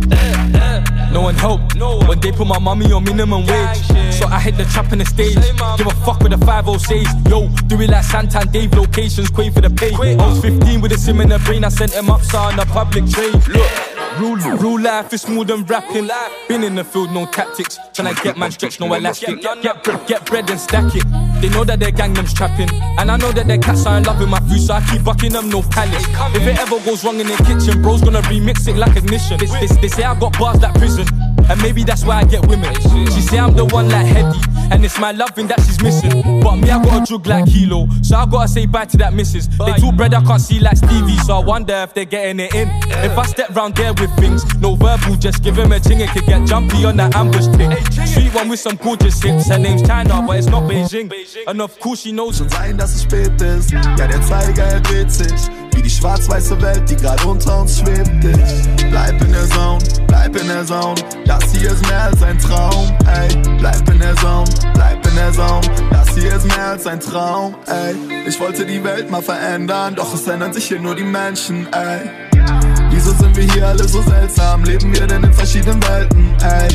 [1.12, 1.74] No one helped
[2.06, 3.82] when they put my mommy on minimum wage.
[4.12, 5.34] So I hit the trap in the stage.
[5.78, 7.10] Give a fuck with the 506.
[7.28, 9.92] Yo, do it like Santan Dave locations, quay for the pay.
[9.94, 12.56] I was 15 with a sim in the brain, I sent him up, saw on
[12.56, 13.32] the public train.
[13.48, 13.70] Look.
[14.18, 16.06] Rule, rule life is more than rapping.
[16.46, 17.78] Been in the field, no tactics.
[17.94, 19.40] Tryna get man stretch, no elastic.
[19.40, 21.02] Get bread, get bread and stack it.
[21.42, 22.70] They know that their gangnam's trapping.
[22.98, 25.02] And I know that their cats are in love with my food, so I keep
[25.02, 26.06] bucking them, no palace.
[26.36, 29.38] If it ever goes wrong in the kitchen, bro's gonna remix it like ignition.
[29.38, 31.31] This, this, they say I got bars like prison.
[31.50, 32.74] And maybe that's why I get women.
[33.12, 34.38] She say I'm the one like Hetty,
[34.70, 36.40] and it's my loving that she's missing.
[36.42, 39.12] But me, I got a drug like Kilo, so I gotta say bye to that
[39.14, 39.48] missus.
[39.48, 42.54] They two bread I can't see like Stevie, so I wonder if they're getting it
[42.54, 42.68] in.
[43.04, 46.10] If I step round there with things, no verbal, just give him a ting, it
[46.10, 47.72] could get jumpy on that ambush thing.
[48.06, 51.12] Sweet one with some gorgeous hips, her name's China, but it's not Beijing.
[51.46, 52.40] And of course she knows.
[52.40, 55.71] Ja, der Zeiger, er dreht sich.
[55.74, 58.10] Wie die schwarz-weiße Welt, die gerade unter uns schwebt.
[58.24, 60.94] Ich bleib in der Zone, bleib in der Zone.
[61.26, 63.28] Das hier ist mehr als ein Traum, ey.
[63.58, 65.60] Bleib in der Zone, bleib in der Zone.
[65.90, 67.94] Das hier ist mehr als ein Traum, ey.
[68.26, 72.31] Ich wollte die Welt mal verändern, doch es ändern sich hier nur die Menschen, ey.
[73.04, 74.62] Wieso sind wir hier alle so seltsam?
[74.62, 76.68] Leben wir denn in verschiedenen Welten, ey?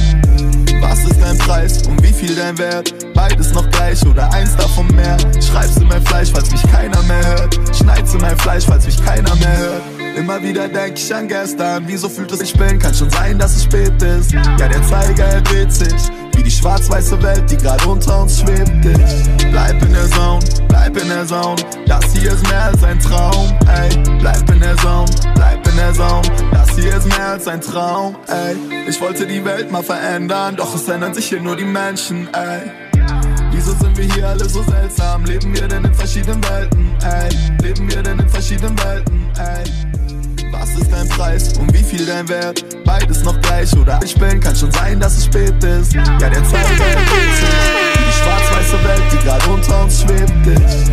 [0.82, 2.94] Was ist dein Preis und wie viel dein Wert?
[3.14, 5.16] Beides noch gleich oder eins davon mehr?
[5.42, 7.58] Schreibst du mein Fleisch, falls mich keiner mehr hört?
[7.74, 9.97] Schneidest du mein Fleisch, falls mich keiner mehr hört?
[10.18, 12.80] Immer wieder denk ich an gestern, wieso fühlt es sich bin?
[12.80, 14.32] Kann schon sein, dass es spät ist.
[14.32, 15.94] Ja, der Zeiger, er dreht sich.
[16.36, 18.72] Wie die schwarz-weiße Welt, die gerade unter uns schwebt.
[18.84, 20.40] Ich bleib in der Zone,
[20.70, 21.62] bleib in der Zone.
[21.86, 23.90] Das hier ist mehr als ein Traum, ey.
[24.20, 25.06] Bleib in der Zone,
[25.36, 26.28] bleib in der Zone.
[26.52, 28.56] Das hier ist mehr als ein Traum, ey.
[28.90, 32.72] Ich wollte die Welt mal verändern, doch es ändern sich hier nur die Menschen, ey.
[33.52, 35.26] Wieso sind wir hier alle so seltsam?
[35.26, 37.30] Leben wir denn in verschiedenen Welten, ey?
[37.62, 39.97] Leben wir denn in verschiedenen Welten, ey?
[40.52, 42.64] Was ist dein Preis und wie viel dein Wert?
[42.86, 45.94] Beides noch gleich oder ich bin, kann schon sein, dass es spät ist.
[45.94, 46.54] Ja, der sich.
[46.54, 50.32] Wie die schwarz-weiße Welt, die gerade unter uns schwebt.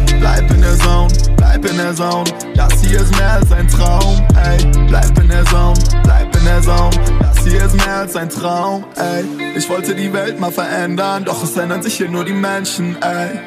[0.07, 2.25] Ich bleib in der Zone, bleib in der Zone.
[2.55, 4.59] Das hier ist mehr als ein Traum, ey.
[4.89, 6.91] Bleib in der Zone, bleib in der Zone.
[7.21, 9.25] Das hier ist mehr als ein Traum, ey.
[9.57, 13.39] Ich wollte die Welt mal verändern, doch es ändern sich hier nur die Menschen, ey.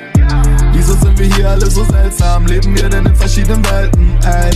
[0.88, 2.46] Wieso sind wir hier alle so seltsam?
[2.46, 4.18] Leben wir denn in verschiedenen Welten?
[4.24, 4.52] Ey,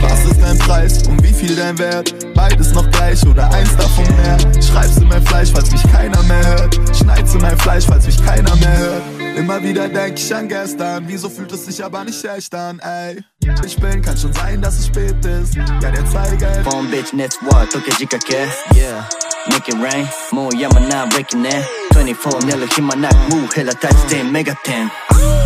[0.00, 2.14] was ist dein Preis und wie viel dein Wert?
[2.36, 4.38] Beides noch gleich oder eins davon mehr?
[4.62, 6.78] Schreib's in mein Fleisch, falls mich keiner mehr hört?
[6.96, 9.02] Schneid's in mein Fleisch, falls mich keiner mehr hört?
[9.36, 13.24] Immer wieder denk ich an gestern, wieso fühlt es sich aber nicht echt an, ey?
[13.66, 15.56] Ich bin, kann schon sein, dass es spät ist.
[15.56, 16.62] Ja, der Zeiger.
[16.62, 18.46] Phone bitch, Network, Tokyo Jikake.
[18.76, 19.04] Yeah.
[19.48, 21.66] Make it rain, more Yamana breaking it.
[21.92, 25.39] 24 내려 힘만 나 무해라 다시 된 메가텐.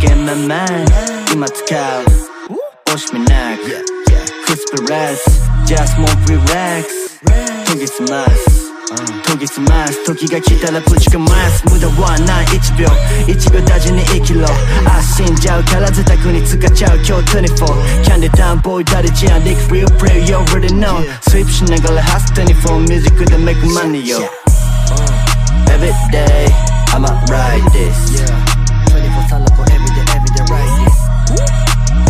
[0.00, 2.04] get my mind in my 이 마트칼
[2.94, 3.58] 오시면 낙
[4.46, 5.24] Crispy rice
[5.66, 7.18] Just more relax.
[7.66, 8.72] 독이 스마스
[9.26, 11.62] 독이 스마스 독이가 기다려 부지가 마스.
[11.66, 12.86] 무더와 나 이치병
[13.28, 14.46] 이치고 따지는 1kg
[14.86, 17.66] 아신자우 갈라지다 군이 투가자우 겨 24
[18.04, 21.04] 캔디 다운 보이 다르지 않 Nick real pray you already know.
[21.28, 24.22] 수입 신난 걸로 하스 24 music could make money yo.
[25.68, 26.46] Every day
[26.94, 28.14] I'ma ride this.
[28.14, 28.45] Yeah.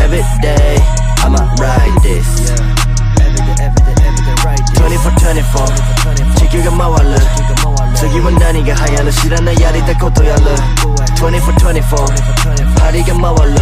[0.06, 0.78] every day
[1.26, 2.30] I'ma ride this
[4.78, 7.16] 24 24 지키가 마왈르
[7.96, 10.54] 저기와 나니가 하얀 시라나 야리다 코토야르
[11.16, 11.96] 24 24
[12.78, 13.56] 파리가 마왈르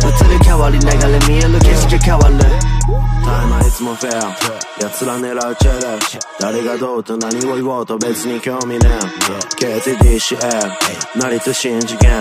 [0.00, 0.96] 針が回る変わり流れ
[1.28, 2.38] 見える景色変わる。
[3.24, 4.34] タイムはいつもフェア。
[4.80, 5.98] 奴ら狙うチェレ
[6.40, 9.80] 誰がどうと何を言おうと別に興味ねえ。
[9.80, 10.40] KTDCM
[11.16, 12.18] 成りと新次元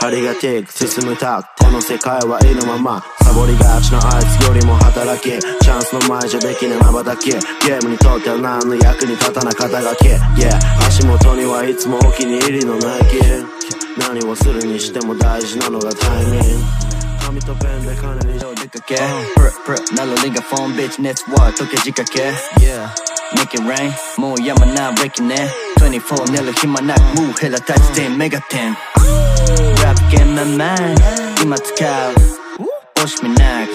[0.00, 1.48] 針がティック進むタック。
[1.64, 3.02] この世界はいるまま。
[3.22, 10.58] サボりがちなあいつよりも働きチャンスの前じゃできねえ瞬きゲームにとっては何の役に立たな肩書き Yeah
[10.88, 13.20] 足元にはいつもお気に入りのナイキ。
[13.98, 16.99] 何をするにしても大事なのがタイミング。
[17.29, 18.95] 紙とペンで金に出かけ
[19.35, 22.29] プルプルなるリンガフォンビッチネットワー溶け仕掛け
[22.63, 22.87] Yeah
[23.35, 23.91] Make it rain
[24.21, 28.73] もうやまない breaking ね24寝る暇なくムーヘラタッチ点メガテン
[29.81, 30.97] Rap game my mind
[31.43, 31.73] 今使
[32.09, 32.13] う
[32.97, 33.73] 押しみなく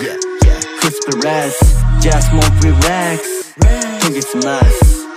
[0.81, 1.55] Crispy rice
[2.01, 3.55] Just more relax
[4.03, 5.04] 研ぎ澄ます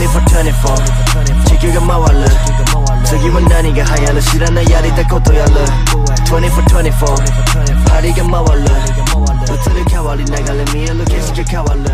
[0.00, 2.24] 24 24 지켜가 마왈르
[3.04, 5.64] 저기와 나니가 하얀 시라나 야리다 코토야르
[6.24, 7.14] 24 24
[7.86, 8.64] 파리가 마왈르
[9.46, 11.84] 너트를 가왈리 나갈래 미엘로 계속 가왈르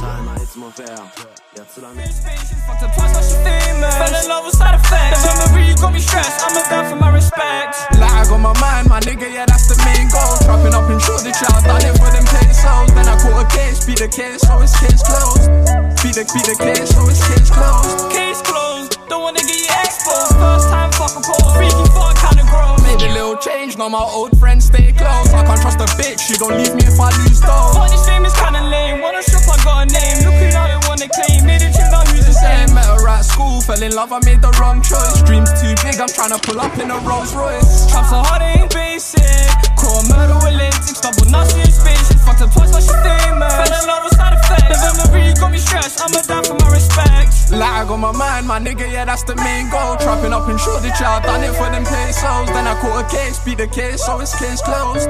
[0.00, 1.19] Time is more fair
[1.60, 2.00] that's so lange.
[2.00, 5.20] Fell in love with side effects.
[5.20, 6.40] The memory, you got me stressed.
[6.40, 7.76] I'm a down for my respect.
[8.00, 10.40] Lag got my mind, my nigga, yeah, that's the main goal.
[10.48, 12.88] Trapping up in Shoreditch, I done it for them pesos.
[12.96, 15.52] Then I caught a case, beat the case, so it's case closed.
[16.00, 18.08] Beat the, beat the case, so it's case closed.
[18.08, 20.32] Case closed, don't wanna get you exposed.
[20.40, 22.80] First time fucking pole, freaky fuck, kinda gross.
[22.88, 25.28] Made a little change, now my old friends stay close.
[25.36, 27.76] I can't trust a bitch, she gon' leave me if I lose though.
[27.76, 30.24] Funny stream is kinda lame, wanna strip, I got a name.
[30.24, 31.46] Look who it was they wanna claim.
[31.46, 32.74] Made a tune, now who's the same?
[32.74, 35.22] Met her at school, fell in love, I made the wrong choice.
[35.24, 37.88] Dreams too big, I'm tryna pull up in a Rolls Royce.
[37.90, 39.48] Traps are hard, ain't basic.
[39.80, 41.00] Caught a murder with lenses.
[41.00, 42.20] Double nasty in spaces.
[42.24, 43.54] Fucked up twice, now she famous.
[43.56, 44.80] Fell in love with side effects.
[44.80, 46.04] The memory got me stressed.
[46.04, 47.50] I'm a down for my respect.
[47.50, 49.96] Lag on my mind, my nigga, yeah, that's the main goal.
[49.96, 52.46] Trapping up in the child, done it for them pesos.
[52.54, 55.08] Then I caught a case, beat the case, so it's case closed.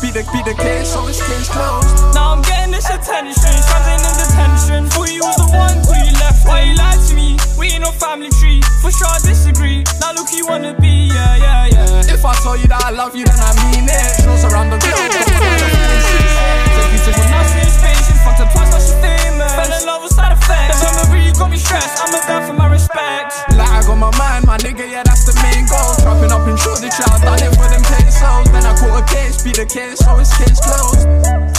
[0.00, 2.14] Beat the, beat the case, so it's case closed.
[2.14, 3.34] Now I'm getting this attention.
[3.34, 4.86] Standing in detention.
[4.94, 6.42] Thought you was the one, till you left.
[6.46, 7.38] Why you lied to me?
[7.58, 8.60] We ain't no family tree.
[8.82, 9.84] For sure I disagree.
[10.00, 12.14] Now look who you wanna be, yeah, yeah, yeah.
[12.14, 14.10] If I tell you that I love you, then I mean it.
[14.22, 14.98] Shows around the globe.
[16.74, 18.10] Take you to a nasty space.
[18.24, 19.52] Fucked up twice, now she famous.
[19.54, 20.82] Fell in love with side effects.
[20.82, 22.02] The memory got me stressed.
[22.02, 23.32] I'm a down for my respect.
[23.54, 25.94] Lag on my mind, my nigga, yeah, that's the main goal.
[26.02, 28.50] Trapping up in the child, done it for them pesos.
[28.50, 31.06] Then I caught a case, beat the case, so it's case closed.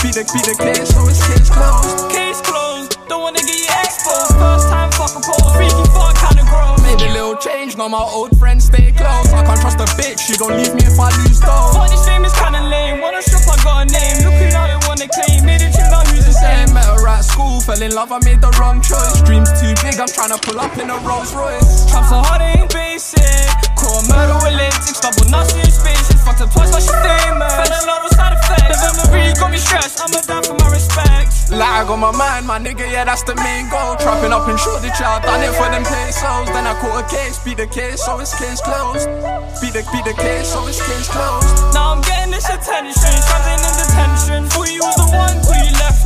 [0.02, 2.10] Beat the, beat the case, so it's case closed.
[2.12, 2.91] Case closed.
[3.12, 4.32] Don't wanna get you exposed.
[4.40, 5.52] First time fuck a pole.
[5.52, 6.80] Freaky fuck kinda gross.
[6.80, 9.28] Made a little change, now my old friends stay close.
[9.34, 11.76] I can't trust a bitch, she gon' leave me if I lose though.
[11.76, 13.02] Funny fame is kinda lame.
[13.02, 14.24] Wanna shop, I got a name.
[14.24, 14.64] Look who now
[14.96, 15.44] they wanna claim.
[15.44, 16.72] Made tune, now who's the same?
[16.74, 19.22] Met her at school, fell in love, I made the wrong choice.
[19.22, 21.90] Dreams too big, I'm tryna pull up in a Rolls Royce.
[21.90, 23.22] Traps are hard, ain't basic.
[23.82, 24.98] A murder with lenses.
[25.00, 26.22] Double nasty in spaces.
[26.24, 27.52] Fucked up twice, now she famous.
[27.52, 28.80] Fell in love with side effects.
[28.80, 30.00] The memory got me stressed.
[30.00, 31.50] I'm a down for my respect.
[31.52, 33.96] Lag on my mind, my nigga, yeah, that's the main goal.
[33.96, 36.48] Trapping up in the child, done it for them pesos.
[36.48, 39.04] Then I caught a case, beat the case, so it's case closed.
[39.60, 41.74] Beat the, beat the case, so it's case closed.
[41.74, 42.94] Now I'm getting this attention.
[42.96, 44.40] Standing in detention.
[44.48, 46.02] Thought you was the one, till you left.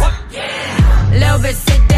[1.13, 1.97] Little bit sit down.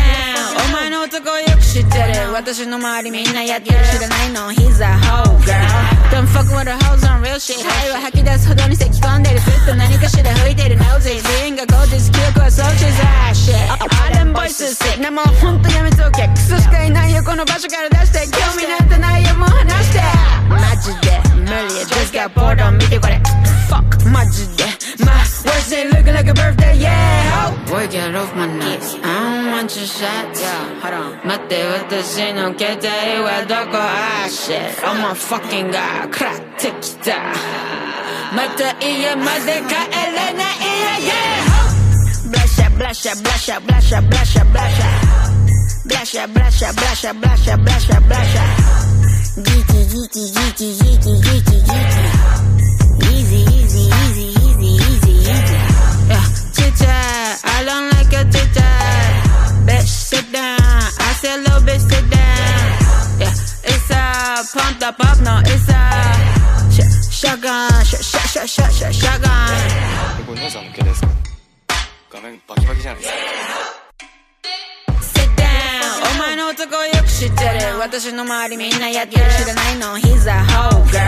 [0.68, 5.58] お前の男よく知ってる私の周りみんなやってる知らないの He's a hoe girl.
[6.12, 7.58] Don't fuck with the hoes on real shit.
[7.58, 13.54] 肺は吐き出すほどに咳き込んでるずっと何かしら吹いてる Noses 全員が後日記憶は装置さ Shit.
[14.06, 20.00] あれんボイススでもほんとやめとけクソしかいないよこの場所から出して興味なんてないよもう話して
[20.48, 21.84] マジで familiar.
[21.86, 23.22] Just got bored on me, they got it.
[23.68, 24.24] fuck my
[25.06, 27.40] My words ain't looking like a birthday, yeah.
[27.40, 27.50] Oh.
[27.70, 28.94] Boy, get off my nuts.
[28.94, 30.40] I don't want your shots.
[30.40, 31.28] Yeah, hold on.
[31.28, 32.02] what the
[34.28, 34.74] shit.
[34.84, 36.12] Oh my fucking god.
[36.12, 37.16] 食らってきた。
[38.36, 39.74] また家まで帰
[40.16, 41.48] れないや、yeah.
[42.30, 44.96] Blush up, blush up, blush up, blush up, blush up, blush up.
[45.86, 48.57] Blush up, blush up, blush up, blush up, blush up, blush up.
[64.54, 65.72] Pumped up up, no, it's a
[66.70, 70.26] sh- shotgun, sh- sh- sh- sh- sh- shotgun.
[70.26, 71.08] これ姉さんの毛ですか
[72.12, 73.18] 画面バキバキじゃないですか
[75.20, 76.14] Sit down.
[76.14, 77.80] お前の男よ知ってる。
[77.80, 79.24] 私の周りみんなやってる。
[79.36, 81.02] 知らないの He's a hoe girl.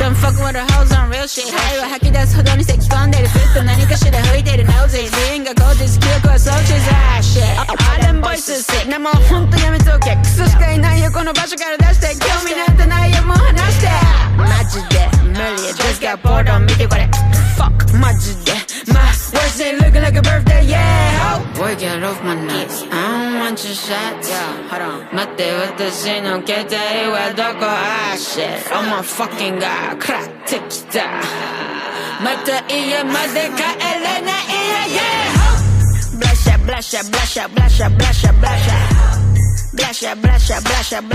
[0.00, 1.52] Don't fuck with the hoes on real shit.
[1.52, 3.28] 肺は吐き出すほどに咳き込んでる。
[3.28, 7.44] ずっと何かしら吹いてる Nosey 全員が後日記憶はそうしづらい shit.
[7.60, 8.88] All them voices sick.
[8.88, 10.16] なもうほんとやめとけ。
[10.16, 12.16] クソしかいないよこの場所から出して。
[12.24, 13.88] 興味なんてないよもう話して。
[14.38, 15.68] マジで無理。
[15.76, 17.06] Just got bored on 見てこれ。
[17.58, 18.69] Fuck マジで。
[18.87, 20.65] My worst day looking like a birthday.
[20.65, 21.35] Yeah.
[21.35, 21.59] Oh.
[21.59, 22.83] Boy get off my nuts.
[22.83, 24.29] I don't want your shots.
[24.29, 25.15] Yeah, hold on.
[25.15, 26.75] 待って私の携帯
[27.11, 28.63] はどこあ shit.
[28.71, 30.01] Oh my fucking god.
[30.01, 31.03] 食らってきた。
[32.23, 33.63] また家まで帰
[33.99, 34.55] れない
[34.87, 35.55] や yeah.
[36.65, 38.53] ブラッシャブラッシャブラッシャブラッシャブラ
[39.89, 41.05] ッシャブラッシャ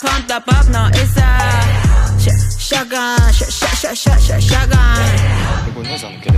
[0.00, 1.30] konta pewno i za
[2.58, 3.94] Shotgun, shotgun,
[4.40, 4.80] shotgun
[5.68, 6.30] 이건 회사 함께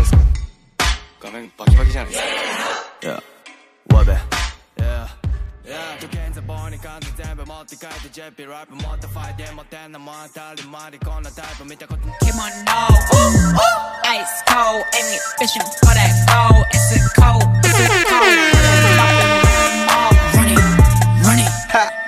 [13.13, 18.52] ooh, ooh, ice cold, ey, mir bisschen vor der Go, es cold, es ist cold.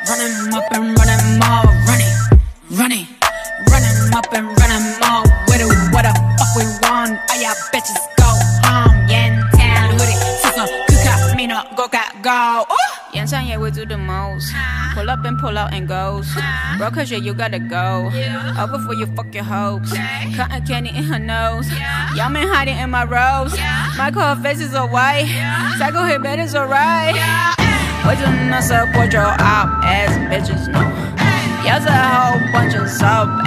[0.07, 2.15] Running up and running him all, running,
[2.77, 3.07] running,
[3.71, 3.83] run
[4.13, 5.69] up and running him all with it.
[5.93, 7.17] What the fuck we want?
[7.31, 8.29] All y'all bitches go
[8.69, 9.09] home.
[9.09, 10.21] Yen town with it.
[10.45, 12.67] Sucker, cook up, mean up, go, got go.
[12.71, 12.85] Ooh.
[13.27, 14.53] Town, yeah, we do the most.
[14.93, 16.29] Pull up and pull out and goes.
[16.77, 18.11] Bro, cause yeah, you gotta go.
[18.13, 18.55] Yeah.
[18.59, 19.91] Up before you fuck your hopes.
[19.93, 20.35] Okay.
[20.37, 21.73] Cotton candy in her nose.
[21.73, 22.15] Yeah.
[22.15, 23.57] Y'all been hiding in my robes.
[23.57, 23.95] Yeah.
[23.97, 25.25] My car face are white.
[25.27, 25.79] Yeah.
[25.79, 27.15] Psycho hit bed is alright.
[27.15, 27.54] Yeah.
[28.07, 30.81] We do not support your op ass bitches, no.
[31.65, 33.44] Y'all's a whole bunch of soft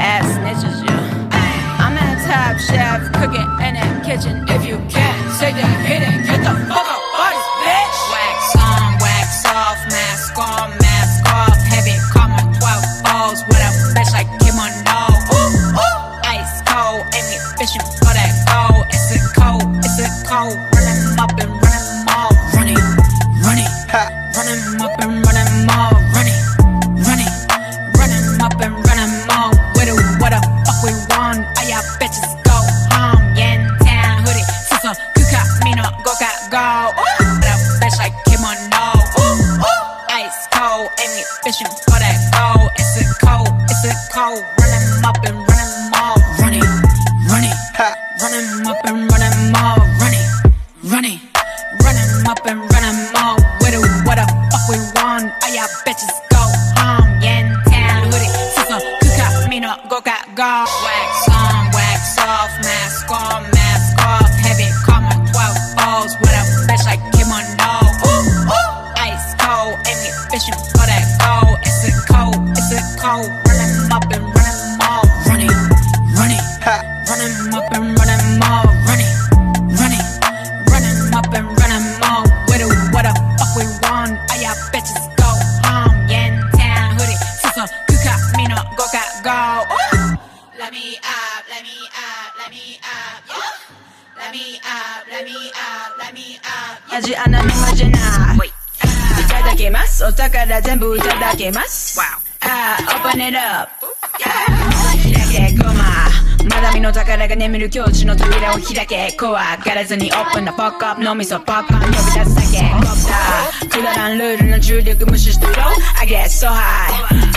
[109.87, 115.53] ずにオープンなポックアップ脳みそポップン飛び出すだけコプターくだらんルールの重力無視してろ
[116.01, 116.91] I get so high.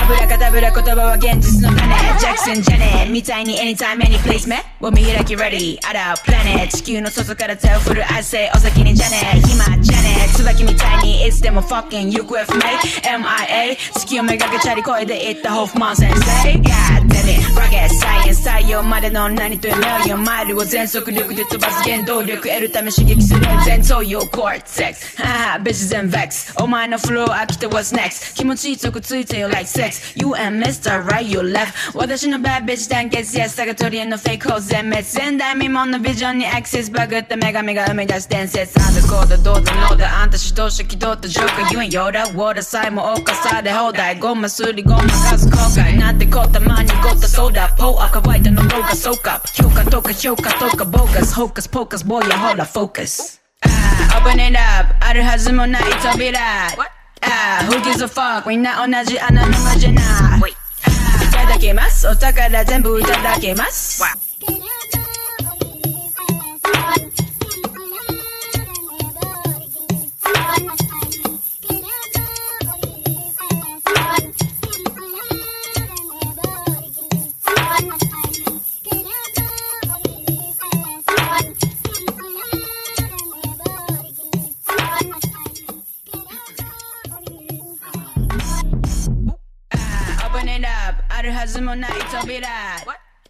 [0.05, 12.62] 油かたぶら言葉は現実の種ジャクソンじゃねえみたいに anytime any place めを見開き ready あらプラネ地球の外から手を振る I say お先にじゃねえ暇じゃねえ椿みたいにいつでも fucking 行方不明
[13.05, 16.64] MIA 月をめがけチャリ声で言ったホフマン先生 God
[17.07, 17.49] damn it.
[17.61, 25.22] Rocket science 採用までの何というミリオンマイルを全速力で飛ばす原動力得るため刺激する前頭葉コーテックス。
[25.22, 28.34] はは bitches and vex お前のフロー飽きて what's next.
[28.34, 30.12] 気持ちいいとこついてよ like sex.
[30.16, 31.04] You and Mr.
[31.04, 31.96] Right you left.
[31.96, 35.06] 私の bad bitch 団結 Yes サガトリエのフェイクを全滅。
[35.14, 38.80] 前代未聞のビジョンにアクセスバグって女神が生み出す伝説。
[38.80, 41.72] アンダーコードどうだノーだあんた主導者気取ったジョーカー。
[41.72, 44.18] You ain't ヨーダウォーダさえも犯され放題。
[44.18, 47.28] ゴマすりゴマ数後悔なんてこったまにごった。
[47.28, 51.32] ソー Hold up, pull up, kawaii no boga soka Kyoka toka, shoka toka, bogus.
[51.32, 53.40] Hocus pocus, boy, yeah, hold up, focus.
[53.64, 56.38] Ah, open it up, あるはずもない扉
[57.22, 60.05] Ah, who gives a fuck, みんな同じ穴沼じゃない
[61.32, 64.70] ただけます、お宝全部いただけます、wow.
[92.21, 92.49] 扉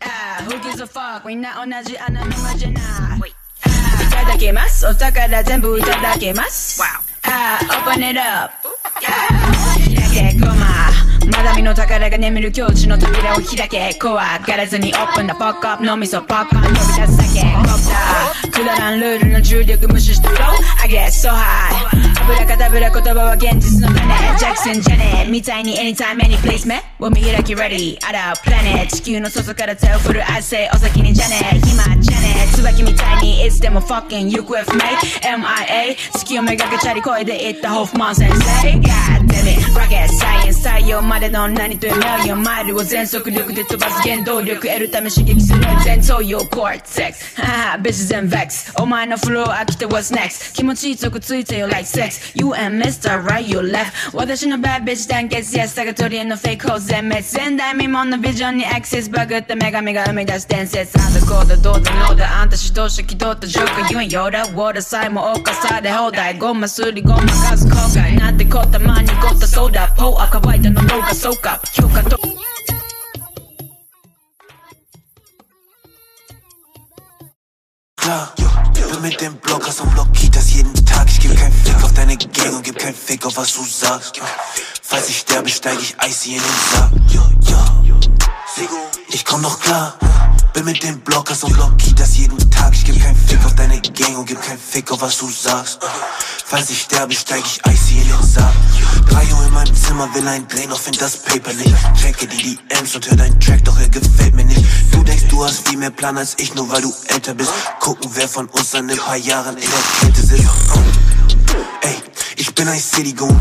[0.01, 8.53] あ Who gives a fuck みんな同じ穴の間じゃないあいただきますお宝全部いただきますあ Open it up.
[9.01, 10.55] 開けゴマ
[11.31, 17.69] まだ見の宝が眠る境地の扉を開け怖がらずにオープンなポックアップ脳みそポップン飛び出すだけコプ
[18.43, 20.45] ターくだらんルールの重力無視して Flow
[20.83, 22.11] I get so high.
[22.25, 34.83] 油かたぶら言葉は現実の種ジャクソンじゃねえみたいに anytime any place めを見開き ready あらプラネ地球の外から手を振る I say お先にじゃねえ暇じゃねえ椿みたいにいつでも fucking 行方不明
[35.23, 38.83] MIA 月をめがけチャリ声で言ったホフマン先生 God
[39.27, 39.61] damn it.
[39.75, 48.50] Rocket science 採用までの何というミリオンマイルを全速力で飛ばす原動力得るため刺激する前頭葉コーテックスはは bitches and vex
[48.81, 50.55] お前のフロー飽きて what's next.
[50.55, 52.33] 気持ちいいとこついてよ like sex.
[52.35, 53.23] You and Mr.
[53.25, 54.17] Right you left.
[54.17, 55.69] 私の bad bitch 団結 Yes.
[55.69, 72.19] サガトリエのフェイクを全滅前代未聞のビジョンにアクセスバグって女神が生み出す伝説アンダーコードどうだノーだあんた主導者気取ったジョーカー You ain't ヨーダウォーダさえも犯され放題ゴマすりゴマ数後悔なんてこったまにごったソーダポー赤乾いたの動画ソーカップ評価と
[78.01, 78.33] Klar,
[78.91, 81.07] bin mit dem Blockers und blockiert das jeden Tag.
[81.11, 84.19] Ich geb keinen Fick auf deine Gang und geb keinen Fick auf was du sagst.
[84.83, 86.91] Falls ich sterbe, steig ich icy in den Sack.
[89.09, 89.99] Ich komm noch klar.
[90.55, 92.73] Bin mit den Blockers und blockiert das jeden Tag.
[92.73, 95.79] Ich geb keinen Fick auf deine Gang und geb keinen Fick auf was du sagst.
[96.47, 98.53] Falls ich sterbe, steig ich icy in den Sack.
[99.09, 101.77] Drei Uhr in meinem Zimmer, will ein Dreh, doch find das Paper nicht.
[102.01, 104.65] Checke die DMs und hör deinen Track, doch er gefällt mir nicht.
[105.11, 107.51] Denkst, du hast viel mehr Plan als ich, nur weil du älter bist.
[107.81, 110.45] Gucken, wer von uns dann in ein paar Jahren in der Kette sitzt.
[111.81, 111.97] Ey,
[112.37, 113.41] ich bin ein City Goon.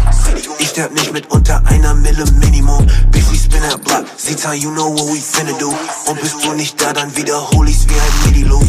[0.57, 2.87] Ich sterb nicht mit unter einer Mille Minimum.
[3.11, 4.03] Bitch, we spin that block.
[4.17, 5.71] Seats you know what we finna do.
[6.07, 8.65] Und bist du nicht da, dann wiederhol ich's wie ein Midi-Loop.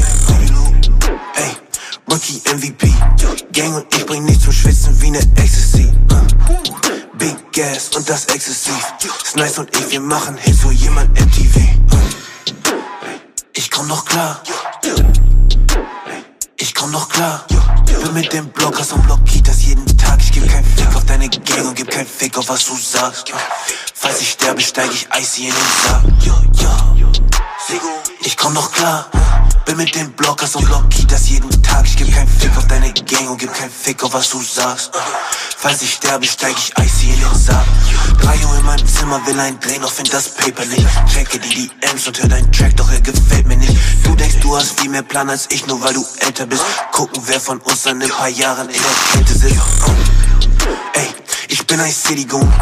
[1.36, 1.56] Ey,
[2.06, 2.92] Rookie MVP.
[3.54, 5.90] Gang und ich bring nichts zum Schwitzen wie ne Ecstasy.
[7.16, 8.92] Big Gas und das exzessiv.
[9.24, 11.79] Snice und ich, wir machen Hits, wo jemand MTV.
[13.52, 14.40] Ich komm noch klar.
[16.56, 17.44] Ich komm noch klar.
[18.02, 20.20] Bin mit dem Blockers und blockiert das jeden Tag.
[20.20, 23.32] Ich geb keinen Fick auf deine Gang und geb keinen Fick auf was du sagst.
[23.94, 26.02] Falls ich sterbe, steig ich icy in den Sack.
[28.22, 29.10] Ich komm noch klar.
[29.66, 31.84] Bin mit den Blockers und blockiert das jeden Tag.
[31.86, 34.90] Ich geb keinen Fick auf deine Gang und geb keinen Fick auf was du sagst.
[35.56, 37.66] Falls ich sterbe, steig ich icy in den Sack.
[38.20, 40.86] Drei Uhr in meinem Zimmer, will ein Dreh, doch find das Paper nicht.
[41.12, 43.76] Checke die DMs und hör deinen Track, doch er gefällt mir nicht.
[44.04, 46.64] Du denkst, du hast viel mehr Plan als ich, nur weil du älter bist.
[46.92, 50.09] Gucken, wer von uns dann in ein paar Jahren in der Kälte sitzt.
[50.94, 51.08] Ey,
[51.48, 52.52] ich bin ein City Goon.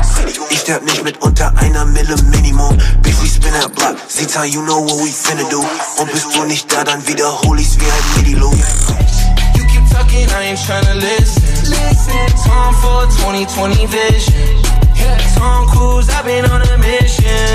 [0.51, 2.77] Ich sterb nicht mit unter einer Mille Minimum.
[3.03, 3.97] Bitch, we spin that block.
[4.09, 5.65] Seht you know what we finna do.
[5.99, 8.55] Und bist du nicht da, dann wiederhol ich's wie ein Midi-Loop.
[9.99, 11.43] talking, I ain't tryna listen.
[11.71, 14.69] Listen, time for 2020 vision.
[15.37, 17.53] Tom Cruise, I've been on a mission.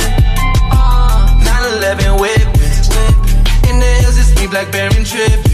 [0.71, 1.39] Uh.
[1.43, 3.69] 9-11 whipping.
[3.69, 5.51] In the hills, it's me, Black Baron tripping.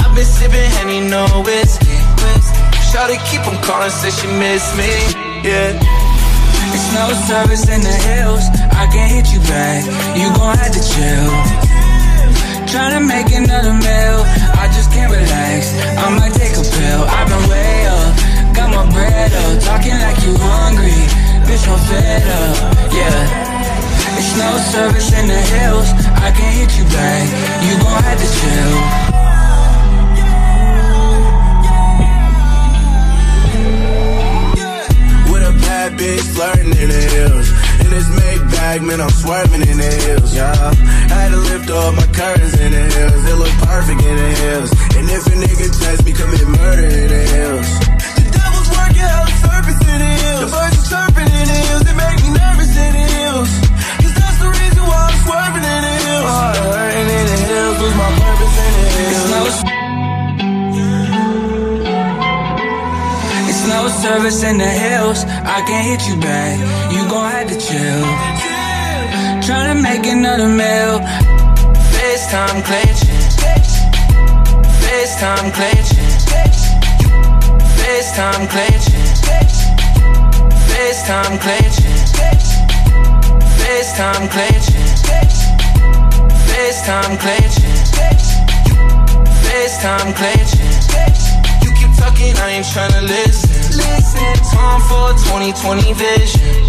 [0.00, 1.98] I've been sipping Henny, no whiskey.
[2.22, 2.47] whiskey.
[3.68, 4.88] Calling, said she miss me.
[5.44, 5.76] Yeah.
[6.72, 8.44] It's no service in the hills.
[8.72, 9.84] I can't hit you back.
[10.16, 11.32] You gon' have to chill.
[12.68, 14.18] Tryna make another meal.
[14.56, 15.72] I just can't relax.
[16.00, 17.02] I might take a pill.
[17.16, 18.12] I've been way up.
[18.56, 19.54] Got my bread up.
[19.68, 21.02] Talking like you hungry.
[21.44, 22.56] Bitch, I'm fed up.
[22.92, 24.18] Yeah.
[24.18, 25.88] It's no service in the hills.
[26.24, 27.24] I can't hit you back.
[27.64, 29.17] You gon' have to chill.
[35.98, 37.46] Bitch flirting in the hills.
[37.82, 40.54] In this Maybach, man, I'm swerving in the hills, yeah.
[41.10, 43.22] Had to lift up my curtains in the hills.
[43.26, 44.70] It look perfect in the hills.
[44.94, 47.68] And if a nigga test me, commit murder in the hills.
[48.14, 50.40] The devil's working out the surface in the hills.
[50.40, 51.84] The birds are chirping in the hills.
[51.90, 53.50] It make me nervous in the hills.
[53.98, 56.26] Cause that's the reason why I'm swerving in the hills.
[56.30, 57.76] Heart hurting in the hills.
[57.82, 59.77] Lose my purpose in the hills.
[64.02, 65.24] Service in the hills.
[65.26, 66.54] I can't hit you back.
[66.94, 68.04] You gon' have to chill.
[69.42, 71.02] Tryna make another meal.
[71.94, 73.24] FaceTime glitching.
[74.82, 76.12] FaceTime glitching.
[77.80, 79.08] FaceTime glitching.
[80.70, 82.00] FaceTime glitching.
[83.60, 84.90] FaceTime glitching.
[86.50, 87.80] FaceTime glitching.
[89.46, 90.74] FaceTime glitching.
[91.64, 93.57] You keep talking, I ain't tryna listen.
[93.76, 96.68] Listen, Tom for 2020 vision.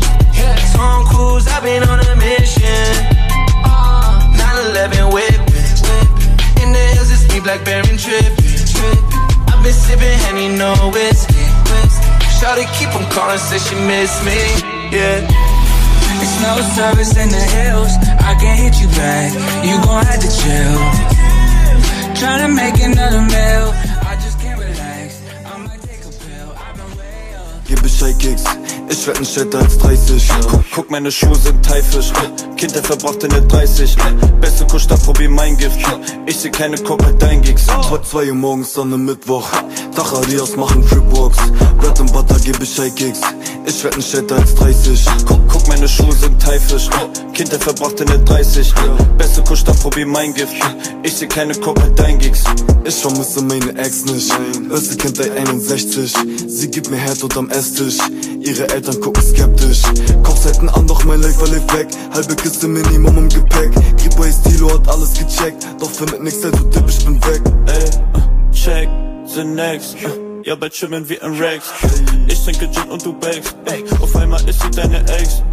[0.74, 2.92] Tom Cruise, I've been on a mission.
[3.64, 4.28] Uh,
[4.76, 6.64] 9-11 whipping.
[6.64, 8.60] In the hills, it's me, Blackberry tripping.
[9.48, 11.46] I've been sipping Henny, no whiskey.
[12.40, 14.40] Shawty keep on calling, say she miss me.
[14.96, 15.28] Yeah.
[16.22, 17.92] It's no service in the hills.
[18.24, 19.32] I can't hit you back.
[19.64, 20.80] You gon' have to chill.
[22.16, 23.89] Tryna make another meal.
[28.00, 28.44] Gigs.
[28.90, 30.30] Ich werd nicht älter als 30.
[30.74, 32.14] Guck, meine Schuhe sind Thaifisch.
[32.56, 33.96] Kind, der verbracht in der 30.
[34.40, 35.80] Beste Kuschstadt, probier mein Gift.
[36.26, 37.66] Ich seh keine Coke mit dein Gigs.
[37.90, 39.50] Vor 2 Uhr morgens an einem Mittwoch.
[39.96, 41.38] Dach Adios machen Tripwalks.
[41.78, 43.20] Bread and Butter, gib Bescheid, Gigs.
[43.70, 45.06] Ich werd nicht älter als 30.
[45.28, 46.90] Guck, guck, meine Schuhe sind Thaifisch.
[47.34, 48.74] Kind, der verbracht in der 30.
[49.16, 50.56] Beste Kuschstadt, probier mein Gift.
[51.04, 52.44] Ich seh keine Coke mit dein Gigs.
[52.84, 54.34] Ich vermisse meine Ex nicht.
[54.72, 56.16] Öste Kind, der 61.
[56.48, 58.00] Sie gibt mir Herd unterm Esstisch.
[58.42, 59.84] Ihre Eltern gucken skeptisch.
[60.24, 61.88] Kopfseiten an, doch mein Life lebt weg.
[62.12, 63.72] Halbe Kiste Minimum im Gepäck.
[63.98, 65.68] Gripway Stilo hat alles gecheckt.
[65.80, 67.42] Doch findet nix, also Tipp, ich bin weg.
[67.68, 68.90] Ey, check
[69.28, 69.96] the next.
[70.44, 71.72] Ja, bald schwimmen wie ein Rex.
[72.28, 73.56] Ich trinke Gin und du bakst.
[74.02, 75.44] Auf einmal ist sie deine Ex.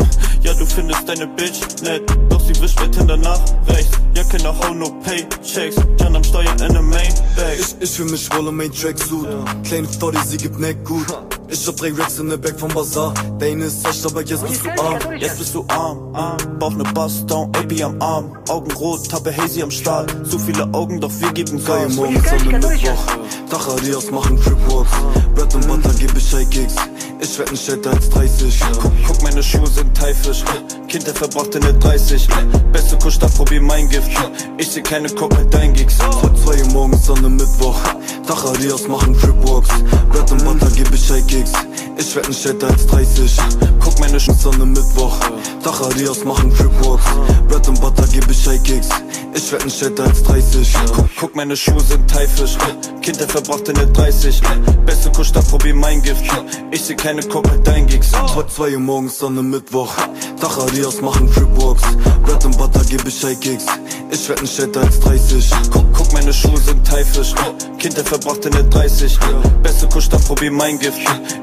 [0.47, 3.99] Ja, du findest deine Bitch nett, doch sie wischt Tinder nach rechts.
[4.15, 5.75] Ja, keine Hau, no Paychecks.
[5.99, 7.59] Jan am Steuer in der Mainbag.
[7.59, 9.27] Ich, ich fühl mich wohl in mein Tracksuit.
[9.65, 11.07] Kleine Story, sie gibt Neck gut.
[11.49, 13.13] Ich hab drei Racks in der Back vom Bazaar.
[13.41, 14.99] Deine ist echt, aber jetzt bist du arm.
[15.19, 16.59] Jetzt bist du arm, arm.
[16.61, 18.39] Bauch ne Bust-Down, AP am Arm.
[18.49, 20.07] Augen rot, Tappe hazy am Stahl.
[20.29, 21.95] Zu viele Augen, doch wir geben Gas.
[21.95, 23.07] morgens an einem Mittwoch.
[23.51, 24.91] Dach Adios machen Tripwalks.
[25.35, 26.77] Bread and Butter, gib Bescheid, Gigs.
[27.19, 28.61] Ich werd nicht älter als 30.
[28.81, 30.45] Guck, guck, meine Schuhe sind Thaifisch.
[30.89, 32.29] Kind, der verbracht in der 30.
[32.73, 34.11] Beste Kuschstadt, probier mein Gift.
[34.59, 35.95] Ich seh keine Coke mit dein Gigs.
[35.95, 37.81] Vor 2 Uhr morgens einem Mittwoch.
[38.27, 39.69] Dach Adios machen Tripwalks.
[40.11, 41.53] Bread and Butter, gib Bescheid, Gigs.
[41.99, 43.37] Ich werd nicht älter als 30.
[43.81, 45.17] Guck meine Schuhe an Mittwoch.
[45.63, 47.05] Dach Adios machen Tripwalks.
[47.49, 48.89] Bread and Butter, gib Bescheid, Gigs.
[49.35, 50.75] Ich werd nicht älter als 30.
[51.19, 52.57] Guck, meine Schuhe sind Thaifisch.
[53.01, 54.43] Kind, der verbracht in der 30.
[54.85, 56.25] Beste Kuschstadt, probier mein Gift.
[56.71, 58.09] Ich seh keine Coke mit dein Gigs.
[58.33, 59.95] Vor 2 Uhr morgens an einem Mittwoch.
[60.41, 61.83] Dach Adios machen Tripwalks.
[62.25, 63.65] Bread and Butter, gib Bescheid, Gigs.
[64.11, 65.51] Ich werd nicht älter als 30.
[65.71, 67.35] Guck, guck, meine Schuhe sind Thaifisch.
[67.79, 69.19] Kind, der verbracht in der 30.
[69.63, 70.99] Beste Kuschstadt, probier mein Gift.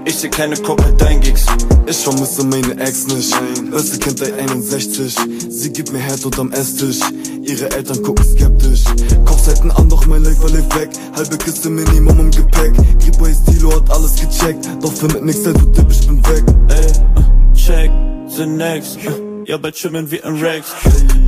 [0.05, 1.45] Ich seh keine Coke mit dein Gigs.
[1.85, 3.33] Ich vermisse meine Ex nicht.
[3.71, 5.15] Erste Kind der 61.
[5.49, 6.99] Sie gibt mir Herd unterm Esstisch.
[7.43, 8.83] Ihre Eltern gucken skeptisch.
[9.25, 10.89] Kopfseiten an, doch mein Life lebt weg.
[11.15, 12.73] Halbe Kiste Minimum im Gepäck.
[12.99, 14.67] Gripway Stilo hat alles gecheckt.
[14.81, 16.43] Doch findet nix, also Tipp, ich bin weg.
[16.67, 17.91] Ey, check
[18.35, 18.97] the next.
[19.45, 20.67] Ja, bald schwimmen wie ein Rex.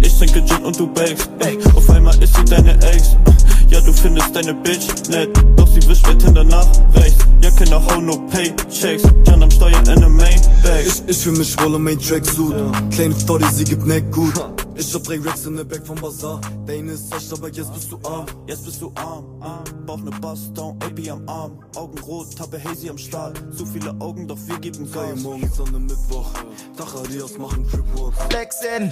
[0.02, 1.30] Ich trinke Gin und du bakst.
[1.40, 3.16] Ey, auf einmal ist sie deine Ex.
[3.28, 3.35] Uh,
[3.70, 7.26] ja, du findest deine Bitch nett, doch sie wischt mit Tinder nach rechts.
[7.42, 9.04] Ja, keine Hau, no Paychecks.
[9.28, 10.86] Jan am Steuer in der Mainbag.
[10.86, 12.56] Ich, ich fühl mich wohl in mein Tracksuit.
[12.92, 14.34] Kleine Story, sie gibt Neck gut.
[14.78, 16.42] Ich hab drei Racks in der Back vom Bazaar.
[16.66, 18.26] Deine ist echt, aber jetzt bist du arm.
[18.48, 19.64] Jetzt bist du arm, arm.
[19.86, 21.60] Bauch ne Bust-Down, AP am Arm.
[21.76, 23.34] Augen rot, Tappe hazy am Stahl.
[23.56, 25.22] Zu viele Augen, doch wir geben Gas.
[25.22, 26.30] morgens an einem Mittwoch.
[26.76, 28.18] Dach Adios machen Tripwalks.
[28.30, 28.92] Flexing.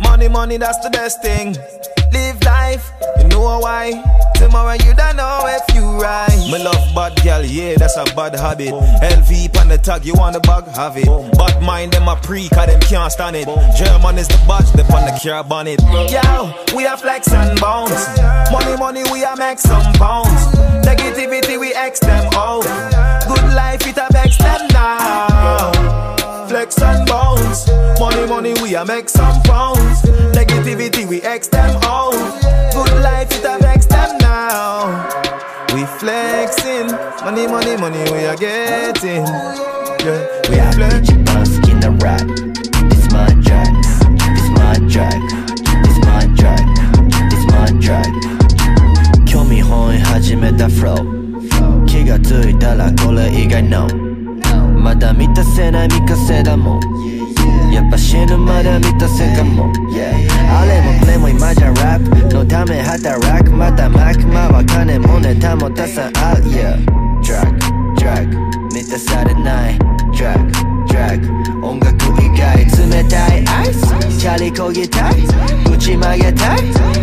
[0.00, 1.56] Money, money, that's the best thing.
[2.12, 3.92] live life, you know why.
[4.34, 6.48] Tomorrow you don't know if you right.
[6.50, 8.68] Me love bad girl, yeah, that's a bad habit.
[8.72, 11.06] LV on the tag, you want the bag, have it.
[11.36, 13.46] Bad mind them a pre, cause them can't stand it.
[13.76, 15.80] German is the badge, they on the car bonnet.
[16.10, 18.18] Yo, we are flex and bounce.
[18.50, 20.56] Money, money, we are make some pounds.
[20.86, 22.64] Negativity, we X them out.
[23.28, 25.79] Good life, it a vex them now
[26.69, 27.67] Flex and bounce.
[27.99, 30.03] Money, money, we a make some pounds.
[30.33, 32.11] Negativity, we X them out.
[32.71, 35.09] Good life, it a vex them now.
[35.73, 36.87] We flexing.
[37.25, 39.25] Money, money, money, we are getting.
[40.05, 41.09] Yeah, we Rap, flex.
[41.09, 42.27] bitch, bust in the rap.
[42.89, 43.73] This my track.
[44.35, 45.21] This my track.
[45.83, 46.65] This my track.
[47.31, 48.35] This my track.
[49.25, 50.95] 興味本位始めた flow
[51.85, 54.08] 気がついたらこれ以外 no
[54.56, 56.80] まだ満たせない未完成だもん。
[57.72, 59.72] やっぱ死ぬまで満たせんかも。
[60.52, 63.50] あれもプレイも今じゃラップのため働く。
[63.52, 66.84] またマクマは金もネタもたさんある Yeah
[67.22, 67.58] Drag
[67.96, 68.26] Drag
[68.72, 69.78] 満たされない。
[70.90, 71.22] Track
[71.62, 75.14] 音楽以外冷たいアイスチャリこぎたい。
[75.64, 76.58] ぶち曲げたい。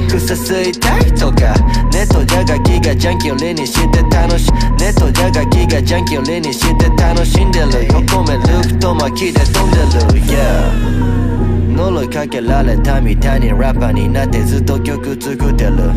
[0.08, 1.56] 草吸いたいとか。
[1.92, 7.88] ネットじゃがきがジャンキーを例にして楽しネットじゃがきがジャンキーを例にして楽しんでる。
[7.88, 9.86] 横目ループと巻きで飛んでる。
[10.28, 11.08] Yeah
[11.78, 15.92] 呪いかけられたみたいにラッパーになってずっと曲作ってる。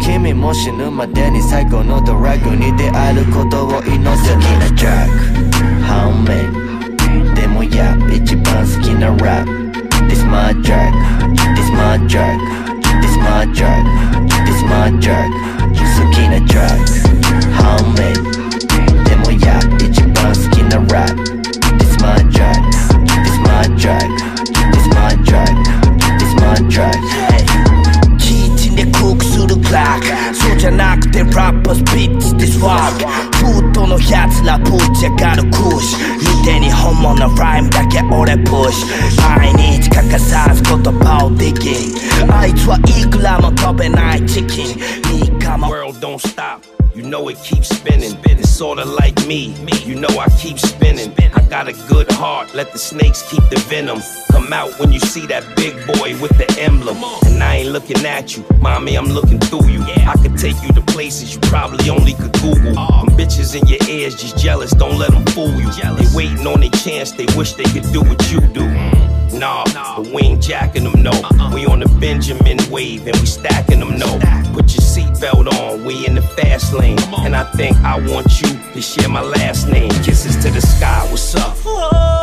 [0.00, 4.34] 君も死ぬまでに最高のドラッグに出会えることを祈ってる。
[4.34, 5.47] 好きなジャック。
[5.88, 7.98] homie They my yap,
[8.66, 9.46] skin a rap?
[10.08, 10.94] This my jerk,
[11.56, 12.40] this my jerk
[13.02, 13.84] This my jerk,
[14.46, 15.30] this my jerk
[15.94, 16.80] Skin a jerk,
[17.58, 18.14] homie
[19.04, 21.16] They my skin a rap?
[21.78, 22.62] This my jerk,
[23.24, 24.10] this my jerk
[24.72, 25.56] This my jerk,
[26.18, 27.27] this my jerk
[28.98, 30.34] クックするクラック。
[30.34, 36.38] そうじゃなくてラッパースピッツディスワークフートのやつらぶち上がるクッシュ。
[36.38, 44.66] 見てに本物ライムだけ俺プッシュ毎日欠かさず言葉をディキンあいつはいくらも飛べないチキン。
[44.76, 45.68] 3日も。
[45.68, 46.77] World don't stop.
[46.98, 48.18] You know it keeps spinning.
[48.24, 49.54] It's sorta like me.
[49.84, 51.14] You know I keep spinning.
[51.32, 52.52] I got a good heart.
[52.56, 54.00] Let the snakes keep the venom.
[54.32, 56.96] Come out when you see that big boy with the emblem.
[57.24, 58.98] And I ain't looking at you, mommy.
[58.98, 59.80] I'm looking through you.
[59.80, 62.74] I could take you to places you probably only could Google.
[62.74, 64.72] Them bitches in your ears just jealous.
[64.72, 65.70] Don't let them fool you.
[65.70, 67.12] They waiting on their chance.
[67.12, 68.66] They wish they could do what you do.
[69.32, 69.64] Nah,
[69.96, 71.12] but we ain't jacking them, no.
[71.54, 74.18] We on the Benjamin wave and we stacking them, no.
[74.52, 76.98] Put your seatbelt on, we in the fast lane.
[77.18, 79.90] And I think I want you to share my last name.
[80.02, 82.17] Kisses to the sky, what's up?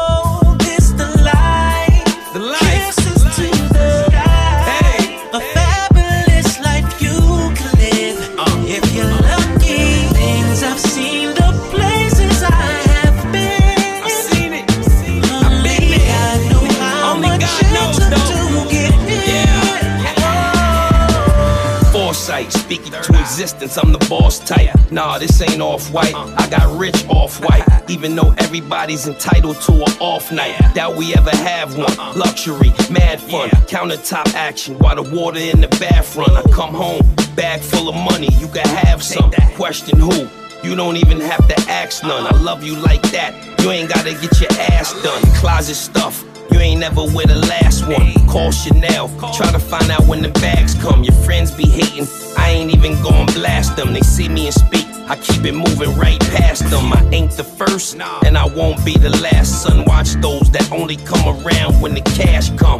[23.45, 24.69] To existence, I'm the boss type.
[24.91, 26.13] Nah, this ain't off white.
[26.15, 27.63] I got rich off white.
[27.89, 30.57] Even though everybody's entitled to an off night.
[30.73, 31.95] Doubt we ever have one.
[32.17, 36.31] Luxury, mad fun, countertop action while the water in the bath run.
[36.35, 37.01] I come home,
[37.35, 39.31] bag full of money, you can have some.
[39.55, 40.27] Question who?
[40.63, 42.25] You don't even have to ask none.
[42.25, 43.33] I love you like that.
[43.61, 45.21] You ain't gotta get your ass done.
[45.35, 46.23] Closet stuff.
[46.51, 48.13] You ain't never with the last one.
[48.27, 49.09] Call Chanel.
[49.33, 51.03] Try to find out when the bags come.
[51.03, 52.07] Your friends be hating.
[52.37, 53.93] I ain't even gon' blast them.
[53.93, 54.85] They see me and speak.
[55.07, 56.91] I keep it moving right past them.
[56.91, 59.63] I ain't the first, and I won't be the last.
[59.63, 62.75] Son, watch those that only come around when the cash come.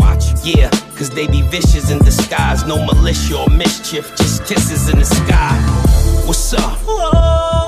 [0.46, 2.66] Yeah, cause they be vicious in disguise.
[2.68, 5.58] No militia or mischief, just kisses in the sky.
[6.28, 7.65] What's up?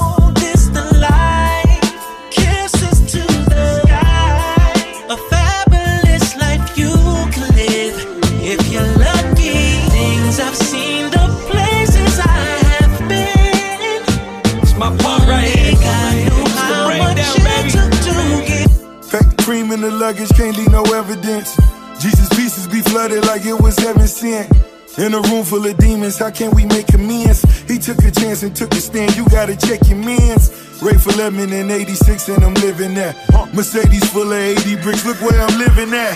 [19.97, 21.55] Luggage, can't leave no evidence.
[21.99, 24.51] Jesus' pieces be flooded like it was heaven sent.
[24.97, 27.43] In a room full of demons, how can we make amends?
[27.69, 30.81] He took a chance and took a stand, you gotta check your mans.
[30.81, 33.15] Ray for lemon in 86 and I'm living there.
[33.53, 36.15] Mercedes full of 80 bricks, look where I'm living at.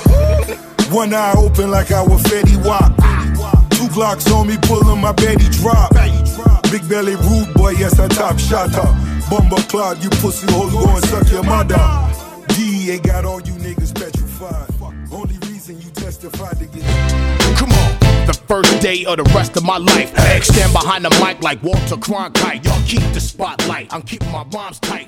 [0.92, 2.96] One eye open like I was Fetty Wap.
[3.72, 5.94] Two Glocks on me, pulling my Betty drop.
[6.72, 8.88] Big belly rude boy, yes I top shotter.
[9.30, 12.01] Bumba cloud, you pussy hole, go and suck your mother.
[12.82, 14.68] DEA got all you niggas petrified.
[15.12, 16.84] Only reason you testified to get.
[17.56, 18.26] Come on.
[18.26, 20.10] The first day of the rest of my life.
[20.44, 22.66] Stand behind the mic like Walter Cronkite.
[22.66, 23.94] Y'all keep the spotlight.
[23.94, 25.08] I'm keeping my rhymes tight.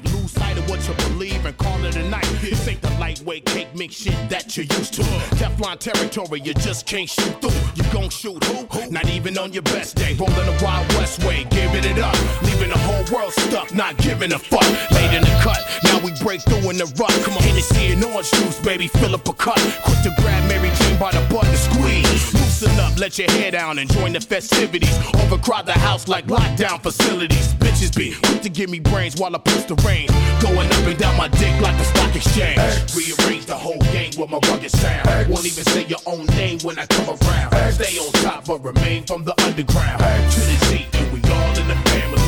[0.67, 2.25] What you believe and call it a night.
[2.41, 5.03] This ain't the lightweight cake mix shit that you're used to.
[5.35, 7.51] Teflon territory, you just can't shoot through.
[7.75, 8.89] You gon' shoot who?
[8.89, 10.13] Not even on your best day.
[10.13, 12.15] Rolling the Wild West way, giving it up.
[12.43, 14.67] Leaving the whole world stuck, not giving a fuck.
[14.91, 17.11] Late in the cut, now we break through in the rut.
[17.23, 19.59] Come on, Hennessy and orange juice, baby, fill up a cut.
[19.83, 22.52] Quick to grab Mary Jane by the butt and squeeze.
[22.63, 24.95] Loosen up, let your hair down and join the festivities.
[25.15, 27.53] Overcrowd the house like lockdown facilities.
[27.55, 30.07] Bitches be quick to give me brains while I push the rain.
[30.39, 32.57] Going up and down my dick like the stock exchange.
[32.95, 35.29] Rearrange the whole game with my rugged sound.
[35.29, 37.73] Won't even say your own name when I come around.
[37.73, 39.99] Stay on top but remain from the underground.
[39.99, 42.23] To the Z and we all in the family.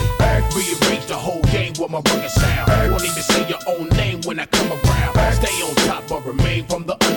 [0.52, 2.92] Rearrange the whole game with my rugged sound.
[2.92, 5.16] Won't even say your own name when I come around.
[5.36, 7.15] Stay on top but remain from the underground.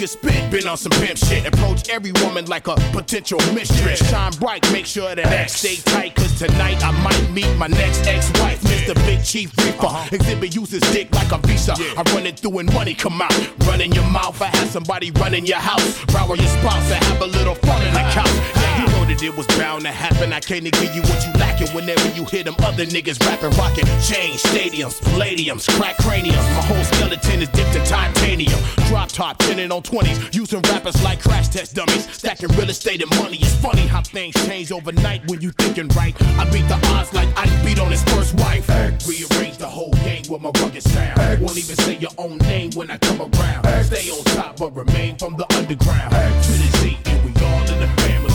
[0.00, 1.46] Exhibit spit, been on some pimp shit.
[1.46, 3.98] Approach every woman like a potential mistress.
[4.08, 6.14] Shine bright, make sure that X stay tight.
[6.14, 8.94] Cause tonight I might meet my next ex-wife, Mr.
[9.04, 9.86] Big Chief Reaper.
[9.86, 10.08] Uh-huh.
[10.10, 11.74] Exhibit uses dick like a visa.
[11.98, 13.34] I run it through and money come out.
[13.66, 16.02] Run in your mouth, I have somebody run in your house.
[16.14, 18.32] Rower your spouse and have a little fun in the couch.
[18.56, 20.32] Yeah, you know that it was bound to happen.
[20.32, 23.84] I can't give you what you lacking whenever you hear them other niggas rapping, rocking.
[24.00, 26.48] Change stadiums, palladiums, crack craniums.
[26.56, 28.60] My whole skeleton is dipped in titanium.
[28.88, 30.34] Drop top, tinted on 20s.
[30.34, 32.08] Using rappers like crash test dummies.
[32.14, 33.38] Stacking real estate and money.
[33.38, 36.14] It's funny how things change overnight when you thinking right.
[36.38, 38.68] I beat the odds like I beat on his first wife.
[38.68, 41.42] Rearrange the whole game with my rugged sound.
[41.42, 43.84] Won't even say your own name when I come around.
[43.84, 46.10] Stay on top but remain from the underground.
[46.10, 48.34] To the Z and we all in the family.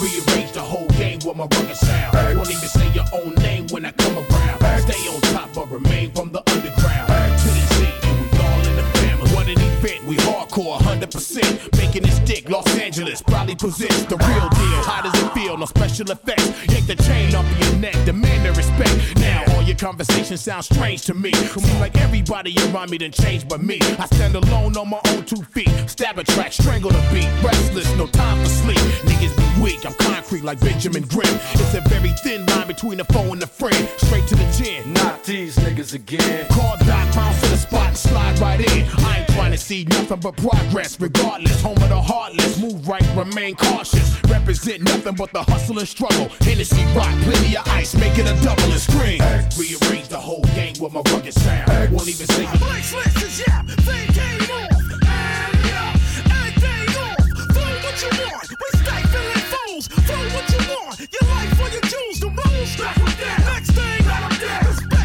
[0.00, 2.36] Rearrange the whole game with my rugged sound.
[2.38, 4.80] Won't even say your own name when I come around.
[4.80, 7.08] Stay on top but remain from the underground.
[7.40, 9.30] To the Z and we all in the family.
[9.34, 11.76] What an event, we hardcore 100%.
[11.78, 14.82] Making this dick, Los Angeles probably possess the real deal.
[14.84, 15.56] How does it feel?
[15.56, 16.46] No special effects.
[16.72, 19.18] Yank the chain off of your neck, demand the respect.
[19.18, 21.32] Now all your conversations sound strange to me.
[21.32, 23.78] Seems like everybody around me done changed but me.
[23.98, 25.70] I stand alone on my own two feet.
[25.86, 27.28] Stab a track, strangle the beat.
[27.44, 28.78] Restless, no time for sleep.
[29.04, 31.34] Niggas be weak, I'm concrete like Benjamin Grimm.
[31.52, 33.88] It's a very thin line between a foe and a friend.
[33.98, 34.92] Straight to the chin.
[34.92, 36.46] Not these niggas again.
[36.48, 38.86] Call Doc, bounce to the spot and slide right in.
[39.04, 40.85] I ain't trying to see nothing but progress.
[41.00, 42.58] Regardless, home of the heartless.
[42.60, 44.22] Move right, remain cautious.
[44.28, 46.28] Represent nothing but the hustle and struggle.
[46.40, 49.20] Hennessy rock, plenty of ice, make it a double and scream.
[49.58, 51.68] Rearrange the whole game with my rugged sound.
[51.92, 54.70] Won't even say Blake Slicks is yap, thing came off.
[54.70, 55.98] And yeah,
[56.38, 57.22] everything off.
[57.52, 58.46] Flow what you want.
[58.46, 59.88] We stay feeling fools.
[59.88, 60.94] Flow what you want.
[61.02, 62.70] Your life for your jewels, the rules.
[62.78, 63.38] Back with that.
[63.50, 64.95] Next thing, let 'em dead.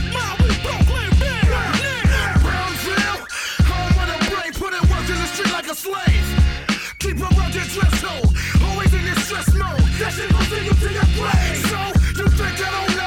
[5.72, 6.96] A slave.
[7.00, 8.36] Keep a rugged dress code.
[8.62, 9.80] Always in this stress mode.
[10.00, 11.66] That shit gon' send you to your grave.
[11.72, 11.80] So,
[12.20, 13.01] you think I don't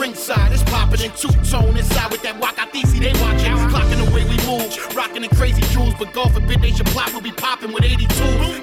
[0.00, 0.50] ringside.
[0.52, 2.98] It's popping in two tone inside with that Wakatisi.
[2.98, 5.94] They watching, clocking the way we move, rocking the crazy jewels.
[5.98, 8.08] But God forbid they should plot, we'll be popping with 82.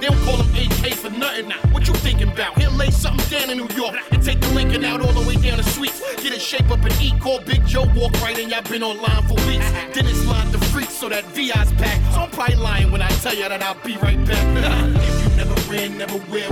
[0.01, 1.61] They don't call them AK for nothing now.
[1.72, 2.57] What you thinking about?
[2.57, 5.35] He'll lay something down in New York and take the Lincoln out all the way
[5.35, 6.01] down the suites.
[6.23, 7.19] Get it shape up and eat.
[7.22, 8.49] Call Big Joe, walk right in.
[8.49, 9.69] Y'all been online for weeks.
[9.93, 12.14] Then it's line the freaks, so that VI's packed.
[12.14, 14.45] So I'm probably lying when I tell you that I'll be right back.
[15.03, 16.51] if you never win, never will.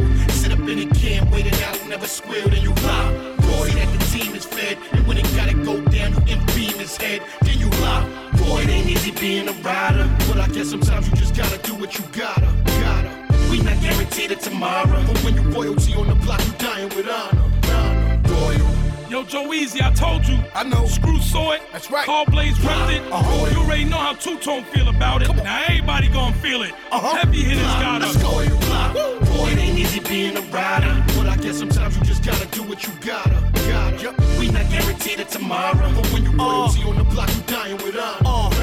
[0.65, 3.11] Sit up in a can, wait it out, never squeal, then you lie.
[3.37, 6.77] Boy, that the team is fed, and when it gotta go down, you can beam
[6.79, 8.03] his head, then you lie.
[8.37, 11.75] Boy, it ain't easy being a rider, but I guess sometimes you just gotta do
[11.75, 13.11] what you gotta, gotta.
[13.51, 17.07] We not guaranteed it tomorrow, but when you royalty on the block, you dying with
[17.09, 17.43] honor.
[17.67, 18.21] honor.
[18.27, 19.09] Royal.
[19.09, 20.39] Yo, Joe Easy, I told you.
[20.55, 20.87] I know.
[20.87, 21.61] Screw saw it.
[21.71, 22.05] That's right.
[22.05, 23.03] Call Blaze repped it.
[23.11, 23.51] Uh-huh.
[23.51, 25.27] You already know how Two Tone feel about it.
[25.43, 26.73] Now everybody gonna feel it.
[26.91, 27.15] Uh-huh.
[27.15, 28.15] Heavy hitters got us.
[28.15, 29.24] Let's go.
[29.35, 32.63] Boy, it ain't easy being a rider, but I guess sometimes you just gotta do
[32.63, 34.15] what you gotta, gotta.
[34.39, 37.97] We not guaranteed it tomorrow, but when you royalty on the block, you dying with
[37.97, 38.21] honor.
[38.25, 38.54] Uh,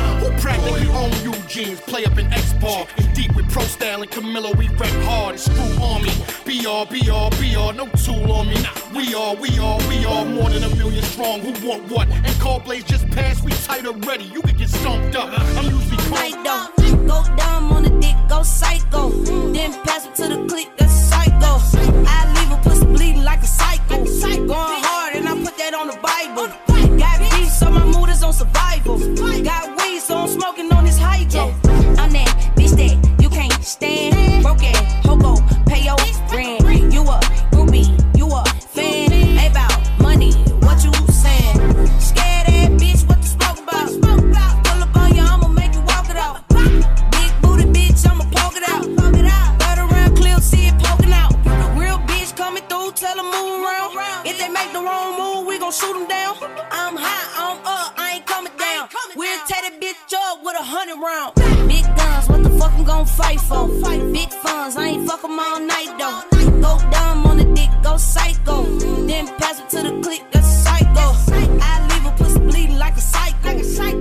[0.43, 1.81] practically own Eugene's?
[1.81, 5.39] Play up in X bar, and deep with Pro Style and Camilla, we rap hard
[5.39, 5.63] screw
[6.03, 6.13] me.
[6.45, 8.59] BR, BR, BR, no tool on me.
[8.95, 11.41] We are, we are, we are more than a million strong.
[11.41, 12.09] Who want what?
[12.09, 14.25] And Call Blaze just passed, we tight already.
[14.25, 15.31] You can get stomped up.
[15.57, 16.67] I'm usually Night though.
[17.07, 19.11] Go dumb on the dick, go psycho.
[19.53, 21.53] Then pass it to the clique, that's psycho.
[22.07, 24.05] I leave a pussy bleeding like a psycho.
[24.05, 26.49] Going hard and I put that on the Bible.
[26.99, 28.02] Got beef, so my is
[28.33, 28.99] on survival.
[29.43, 31.55] Got weed, so I'm smoking on this hydro.
[31.99, 34.43] I'm that bitch that you can't stand.
[34.43, 35.37] Broke ass, hobo,
[35.67, 35.97] pay your
[36.33, 36.93] rent.
[36.93, 37.21] You a
[37.53, 39.13] groupie, you a fan.
[39.13, 40.33] Ain't about money,
[40.65, 41.57] what you saying?
[42.01, 43.89] Scared ass bitch, what the smoke about?
[44.65, 46.47] Pull up on you, I'ma make you walk it out.
[46.49, 48.87] Big booty bitch, I'ma poke it out.
[49.61, 51.33] Right around clear, see it poking out.
[51.77, 54.27] Real bitch coming through, tell them move around.
[54.27, 56.32] If they make the wrong move, we gon' shoot them down.
[60.63, 61.35] A hundred round.
[61.69, 63.67] Big guns, what the fuck I'm gon' fight for?
[64.19, 66.21] Big funds, I ain't fuck 'em all night though.
[66.65, 68.57] Go dumb on the dick, go psycho.
[69.09, 71.07] Then pass it to the clique, that's psycho.
[71.71, 73.51] I leave a pussy bleeding like a psycho.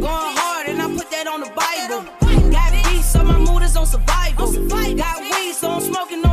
[0.07, 2.01] Going hard and I put that on the Bible.
[2.55, 4.47] Got beef, so my mood is on survival.
[5.03, 6.30] Got weed, so I'm smoking on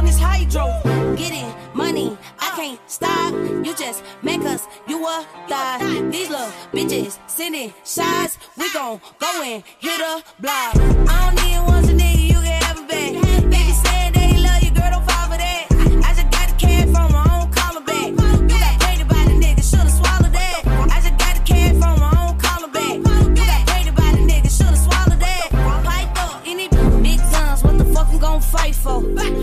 [2.98, 3.32] stop.
[3.64, 5.78] You just make us, you a thot.
[6.10, 8.38] These little bitches sending shots.
[8.56, 10.74] We gon' go and hit a block.
[11.12, 13.12] I don't need once a nigga, you can have it back.
[13.52, 15.66] Niggas saying they love you, girl, don't fall for that.
[16.06, 18.08] I just got the cash from don't call her back.
[18.50, 20.60] You got painted by the nigga, should've swallowed that.
[20.94, 22.96] I just got the cash from don't call her back.
[23.38, 25.46] You got painted by the nigga, should've swallowed that.
[25.86, 26.66] Pipe up, any
[27.06, 29.02] big guns, what the fuck I'm gon' fight for?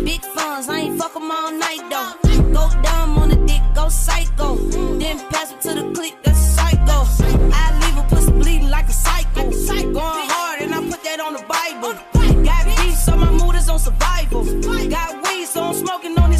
[0.10, 2.24] Big funds, I ain't fuck all night though.
[3.90, 4.56] Psycho.
[4.99, 7.06] Then pass it to the clique, that's psycho.
[7.53, 9.52] I leave a pussy bleeding like a psycho.
[9.52, 11.94] Going hard and I put that on the Bible.
[12.44, 14.44] Got beef, so my mood is on survival.
[14.90, 16.32] Got weed, so I'm smoking on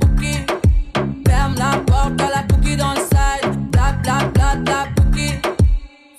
[0.00, 0.46] bouki.
[1.26, 3.56] Ferme la porte à la bouki dans le sas.
[3.70, 5.40] Bla bouki.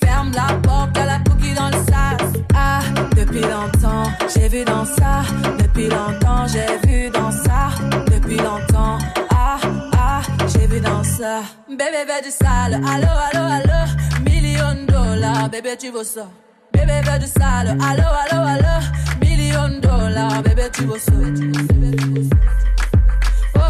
[0.04, 2.42] Ferme la porte à la bouki dans le sas.
[2.54, 2.82] Ah,
[3.16, 5.24] depuis longtemps, j'ai vu dans ça.
[5.60, 7.70] Depuis longtemps, j'ai vu dans ça.
[8.08, 8.98] Depuis longtemps,
[9.32, 9.58] ah,
[9.98, 11.42] ah, j'ai vu dans ça.
[11.70, 13.80] Bébé, bébé du sale, allo, allo, allo.
[14.24, 16.28] Million de dollars, bébé, tu veux ça.
[16.74, 18.76] Bébé, bébé du sale, allo, allo, allo.
[19.22, 21.12] Million de dollars, bébé, tu veux ça.
[21.12, 22.65] Bébé, tu veux ça.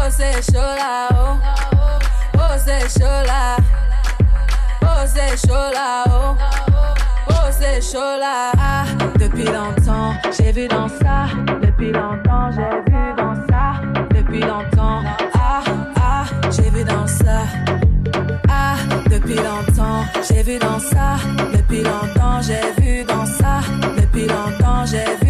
[0.06, 0.10] Oh.
[2.38, 3.56] Você chorar.
[4.80, 6.36] Você chorar, oh.
[7.28, 7.50] oh
[8.56, 8.84] ah,
[9.18, 11.26] depuis longtemps, j'ai vu dans ça.
[11.60, 13.80] Depuis longtemps, j'ai vu dans ça.
[14.14, 15.02] Depuis longtemps,
[15.34, 15.62] ah,
[15.96, 17.42] ah, j'ai vu dans ça.
[18.48, 18.76] Ah,
[19.10, 21.16] depuis longtemps, j'ai vu dans ça.
[21.52, 23.60] Depuis longtemps, j'ai vu dans ça.
[23.96, 25.25] Depuis longtemps, j'ai vu.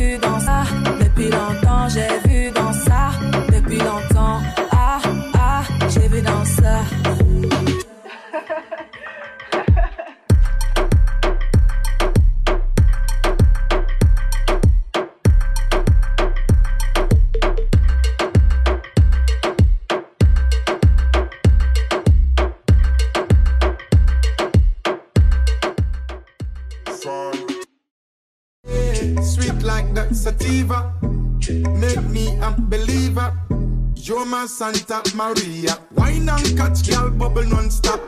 [34.07, 35.77] Joma Santa Maria.
[35.97, 38.01] Wine and catch girl bubble non-stop.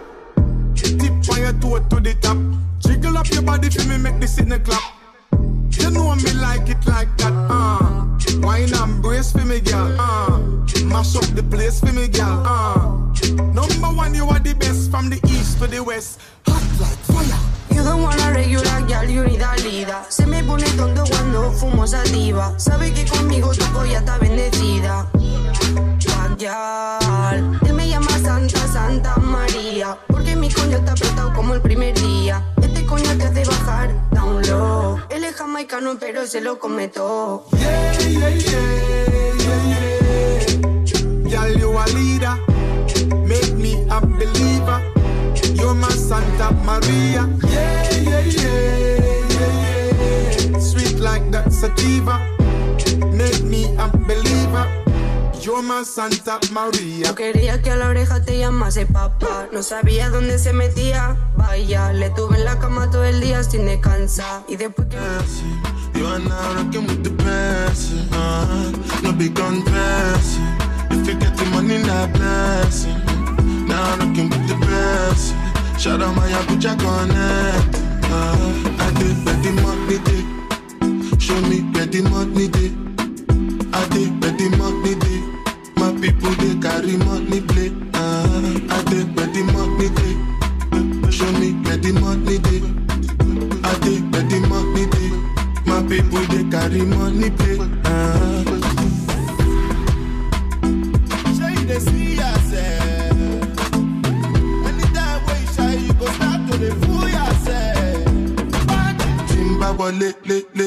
[0.77, 2.39] Tip fire toe to the top.
[2.79, 4.81] Jiggle up your body for me, make this in the clap.
[5.33, 8.07] You know me like it like that, uh.
[8.47, 10.39] Wine and brace for me, girl, uh.
[10.85, 12.95] Mash up the place for me, girl, uh.
[13.53, 16.21] Number one, you are the best from the east to the west.
[16.47, 17.48] Hot like fire.
[17.79, 20.03] You don't wanna regular, girl, you need a leader.
[20.09, 22.53] Se me pone tonto cuando fumo sativa.
[22.59, 25.07] Sabe que conmigo tu polla está bendecida.
[26.09, 26.43] Bad
[27.65, 29.97] Él me llama Santa, Santa María.
[30.09, 32.45] Porque mi coño está apretado como el primer día.
[32.61, 34.99] Este coño te hace bajar, down low.
[35.09, 37.45] Él es jamaicano, pero se lo cometó.
[37.53, 39.77] Yeah, yeah, yeah, yeah,
[40.85, 41.31] yeah.
[41.31, 42.37] Girl, you a leader.
[43.25, 44.98] Make me a believer
[45.59, 47.29] you're my Santa Maria.
[47.49, 48.99] Yeah, yeah, yeah,
[49.35, 50.59] yeah, yeah.
[50.59, 52.19] Sweet like that sativa,
[53.13, 54.67] make me a believer.
[55.41, 57.09] Yo más Santa María.
[57.09, 59.49] No quería que a la oreja te llamase papá.
[59.53, 61.17] No sabía dónde se metía.
[61.37, 64.43] Vaya, le tuve en la cama todo el día sin descansar.
[64.49, 64.99] Y después que.
[65.99, 67.95] Iban ahora que mucho pese.
[68.13, 68.47] Ah,
[69.03, 70.45] no be confessing.
[70.91, 73.28] If you get the money, not blessing.
[73.69, 75.35] Now I'm looking with the best.
[75.81, 77.77] Shout out my Abuja connect.
[78.11, 80.23] Uh, I did where money day.
[81.19, 82.73] Show me where money day.
[83.73, 85.21] I did where money day.
[85.77, 87.71] My people they carry money play.
[87.95, 90.15] Uh, I did where money day.
[91.11, 92.63] Show me where money day.
[93.65, 95.11] I did where money day.
[95.67, 97.78] My people they carry money play.
[109.99, 110.58] lit, lit.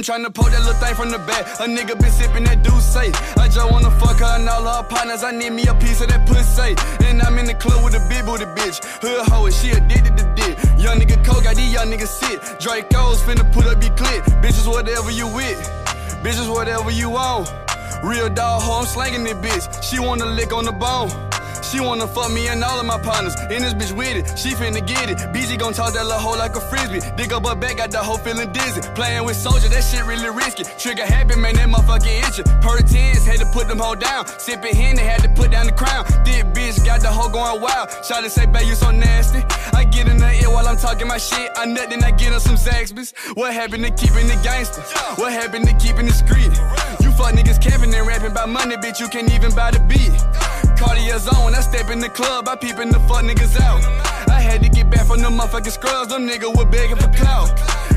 [0.00, 1.44] I'm tryna pull that little thing from the back.
[1.60, 3.12] A nigga been sipping that do say.
[3.36, 5.22] I just wanna fuck her and all her partners.
[5.22, 6.72] I need me a piece of that pussy.
[7.04, 8.80] And I'm in the club with a big booty bitch.
[9.04, 10.56] Hood hoe, and she addicted to dick.
[10.80, 12.40] Young nigga coke, got these young niggas sick.
[12.58, 14.24] Draco's finna put up your clip.
[14.40, 15.60] Bitches, whatever you with.
[16.24, 17.52] Bitches, whatever you want.
[18.02, 19.84] Real dog hoe, I'm slanging this bitch.
[19.84, 21.12] She wanna lick on the bone.
[21.70, 23.36] She wanna fuck me and all of my partners.
[23.38, 25.18] And this bitch with it, she finna get it.
[25.30, 26.98] BG gon' toss that little hoe like a frisbee.
[27.16, 28.80] Dig up her back, got the hoe feeling dizzy.
[28.96, 30.64] Playing with soldier, that shit really risky.
[30.78, 32.44] Trigger happy, man, that motherfucker itching.
[32.60, 34.26] Per tens, had to put them hoe down.
[34.26, 36.04] Sipping hen, they had to put down the crown.
[36.24, 37.88] This bitch got the hoe going wild.
[38.04, 39.38] Shot say, babe, you so nasty.
[39.72, 41.52] I get in the ear while I'm talking my shit.
[41.54, 43.14] I nut, then I get on some Zaxby's.
[43.34, 44.82] What happened to keeping the gangster?
[45.22, 46.50] What happened to keeping the street?
[46.98, 50.10] You fuck niggas camping and rapping about money, bitch, you can't even buy the beat.
[50.80, 53.84] Cartier's on I step in the club, I peepin' the fuck niggas out.
[54.30, 57.48] I had to get back from them motherfucking scrubs, them niggas were begging for clout.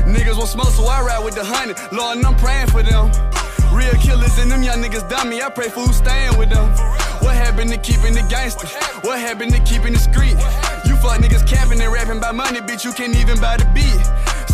[0.04, 1.72] Niggas want smoke, so I ride with the honey.
[1.96, 3.08] Lord, and I'm praying for them.
[3.72, 5.42] Real killers and them young niggas dummy.
[5.42, 6.68] I pray for who's staying with them.
[7.24, 8.68] What happened to keeping the gangster?
[9.00, 10.36] What happened to keeping the street?
[10.84, 12.84] You fuck niggas capping and rapping by money, bitch.
[12.84, 13.98] You can't even buy the beat.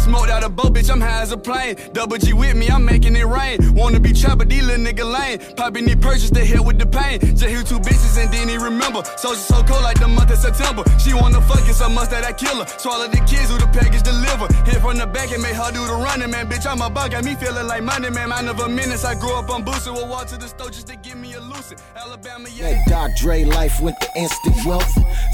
[0.05, 1.77] Smoked out a boat, bitch, I'm high as a plane.
[1.93, 3.75] Double G with me, I'm making it rain.
[3.75, 5.39] Wanna be trapper, these little nigga lame.
[5.57, 7.21] Popping need purchase to hell with the pain.
[7.21, 9.05] Just hear two bitches and then he remember.
[9.17, 10.85] Social so cold like the month of September.
[10.99, 12.67] She wanna fuck it so much that I kill her.
[12.79, 14.49] Swallow the kids who the package deliver.
[14.65, 16.49] Hit from the back and make her do the running, man.
[16.49, 18.31] Bitch, I'm a bug, got me feeling like money, man.
[18.31, 19.93] Mind of a minutes, I grew up on boosted.
[19.93, 21.79] We'll walk to the store just to give me a lucid.
[21.95, 22.73] Alabama, yeah.
[22.73, 24.91] That Doc Dre life went to instant wealth.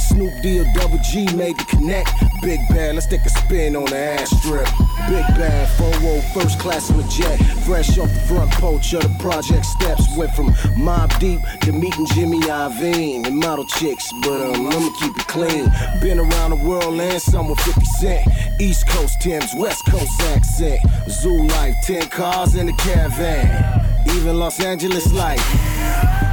[0.09, 2.11] Snoop Deal Double G made the connect.
[2.43, 4.66] Big bad, let's take a spin on the ass strip.
[5.09, 5.97] Big bad, 4
[6.35, 7.37] first class with jet.
[7.65, 10.05] Fresh off the front porch of the project steps.
[10.17, 15.17] Went from Mobb Deep to meeting Jimmy Iovine and model chicks, but um, I'ma keep
[15.17, 15.71] it clean.
[16.01, 18.29] Been around the world and some with 50 Cent.
[18.61, 20.81] East Coast Timbs, West Coast accent.
[21.09, 23.87] Zoo life, 10 cars in the caravan.
[24.09, 25.45] Even Los Angeles life.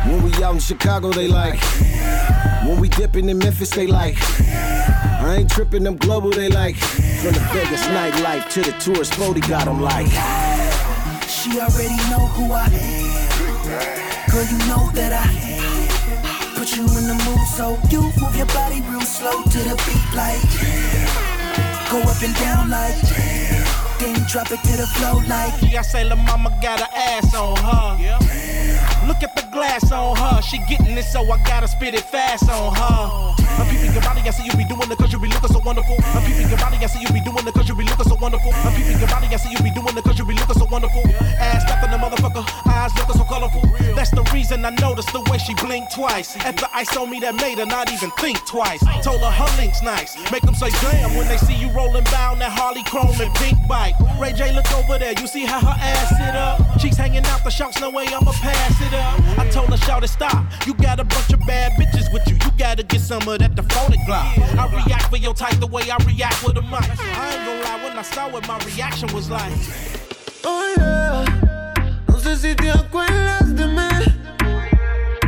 [0.07, 1.59] When we out in Chicago, they like.
[2.65, 4.17] When we dipping in Memphis, they like.
[4.19, 6.75] I ain't tripping them global, they like.
[7.23, 10.07] From the Vegas nightlife to the tourist boat, he got them like.
[11.25, 14.29] She already know who I am.
[14.29, 16.55] Girl, you know that I am.
[16.55, 20.03] put you in the mood, so you move your body real slow to the beat,
[20.11, 20.43] like
[21.89, 22.99] go up and down, like
[23.99, 25.53] then drop it to the flow, like.
[25.61, 28.03] Yeah, I say la mama got her ass on her.
[28.03, 28.52] Look at
[29.63, 30.41] the glass on her.
[30.41, 33.33] She getting it, so I gotta spit it fast on her.
[33.59, 35.59] I'm peeping your body, I see you be doing it cause you be looking so
[35.59, 35.95] wonderful.
[35.99, 38.15] I'm peeping your body, I see you be doing it cause you be looking so
[38.19, 38.51] wonderful.
[38.53, 40.65] I'm peeping your body, I see you be doing it cause you be looking so
[40.65, 41.03] wonderful.
[41.39, 41.63] Ass
[42.03, 43.61] on the motherfucker, eyes looking so colorful.
[43.95, 46.35] That's the reason I noticed the way she blinked twice.
[46.37, 48.83] At the ice on me that made her not even think twice.
[49.03, 50.15] Told her her link's nice.
[50.15, 50.33] Mm-hmm.
[50.33, 53.57] Make them say damn when they see you rolling down that Harley Chrome and pink
[53.67, 53.95] bike.
[54.19, 56.79] Ray J, look over there, you see how her ass sit up?
[56.79, 59.19] Cheeks hanging out the shouts, no way I'ma pass it up.
[59.19, 59.41] Mm-hmm.
[59.41, 60.45] I told her, shout it, stop.
[60.65, 62.35] You got a bunch of bad bitches with you.
[62.35, 63.99] You gotta get some of that the phonic.
[64.09, 66.83] I react for your type the way I react with a mic.
[66.99, 69.51] I ain't gonna lie, when I saw what my reaction was like.
[70.45, 71.23] Oh yeah,
[72.23, 73.81] sé si te acuerdas de mí.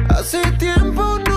[0.09, 1.35] Hace tiempo no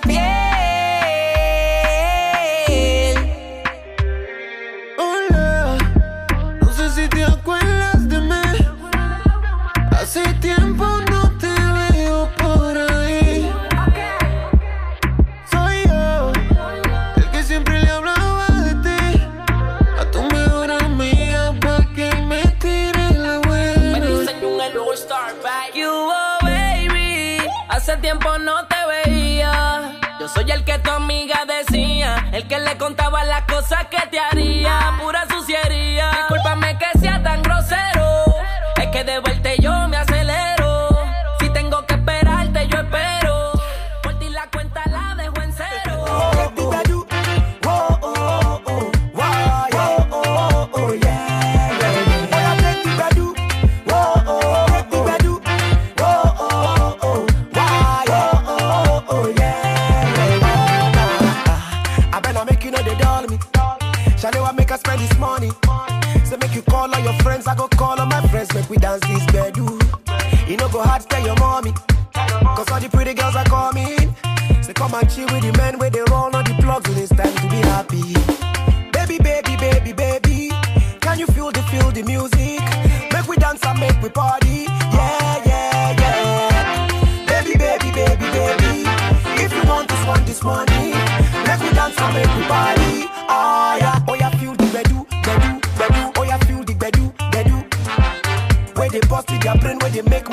[0.00, 0.51] la.
[30.64, 32.26] Que tu amiga decía.
[32.32, 34.96] El que le contaba las cosas que te haría.
[35.00, 36.10] Pura suciería.
[36.10, 38.24] Discúlpame que sea tan grosero.
[38.80, 40.21] Es que de vuelta yo me acelero.
[68.72, 69.78] We dance this bedroom.
[70.48, 71.72] You know go hard, tell your mommy.
[72.56, 74.14] Cause all the pretty girls are coming.
[74.62, 77.34] Say come and chill with the men where they roll on the plugs it's time
[77.34, 78.11] to be happy.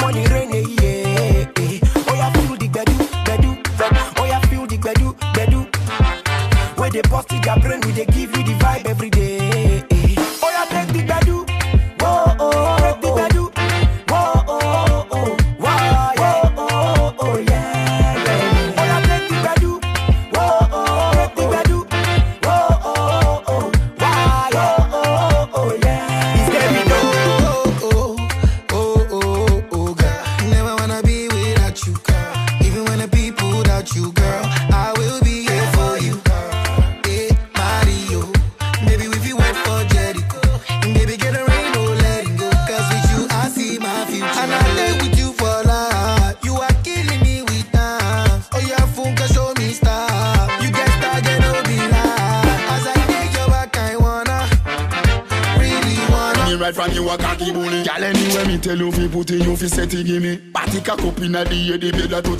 [0.01, 0.38] money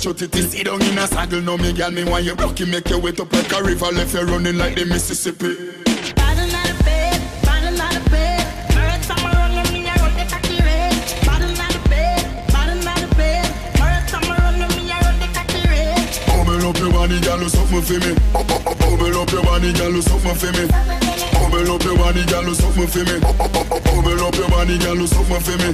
[0.00, 2.64] touch your titty Sit down in a saddle now me girl me want you rocky
[2.64, 5.76] Make you wet up like a river left you running like the Mississippi
[16.80, 18.14] your body, girl, something for me.
[18.32, 20.66] Bubble up your body, girl, something for me.
[21.32, 23.20] Bubble up your body, girl, something for me.
[23.20, 25.72] Bubble up your body, girl, something for me.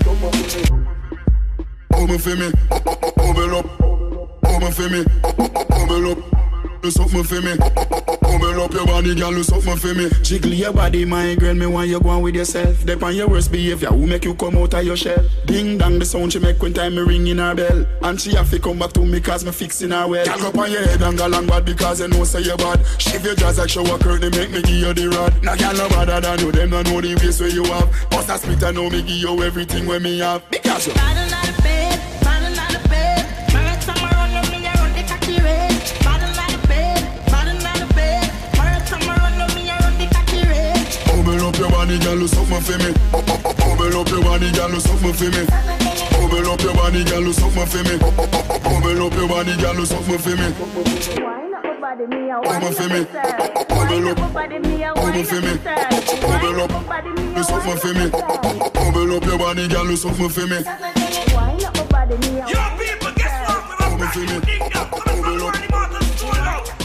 [1.90, 2.86] Bubble for me.
[4.77, 5.07] Bubble up.
[5.07, 5.16] Bubble for me.
[5.24, 6.82] Oh, oh, oh, Bubble up.
[6.82, 7.57] Do something for me.
[7.57, 10.11] Bubble up your body, girl, do something for me.
[10.23, 12.85] Jiggle your body, my girl, me want you go on with yourself.
[12.85, 15.27] Dep on your worst behavior, who make you come out of your shell?
[15.47, 17.86] Ding dong, the sound she make when time me ringing her bell.
[18.03, 20.27] And she have to come back to me cause me fixing her well.
[20.27, 22.85] Girl, up on your head and go long bad because you know say you bad.
[23.01, 25.43] Shift your jaws like shower curtain, make me give you the rod.
[25.43, 27.90] Now girl no better than you, them don't know the ways where you have.
[28.11, 30.48] Bust a split and know me give you everything where me have.
[30.51, 31.15] Because you.
[42.68, 42.90] Oh, oh, oh, for me.
[43.62, 45.47] Bubble up your body, girl, do something for me.
[46.10, 47.97] Bubble up your body, girl, do something for me.
[47.98, 50.51] Bubble up your body, girl, do something for me.
[52.43, 53.06] Bubble for me.
[53.70, 54.18] Bubble up.
[54.97, 55.52] Bubble for me.
[56.26, 56.70] Bubble up.
[57.36, 58.10] Do something for me.
[58.10, 60.59] Bubble up your body, girl, do something for me.
[62.51, 63.62] Yo, people, guess what?
[63.78, 64.34] We're Bubble for me.
[65.14, 65.55] Bubble up.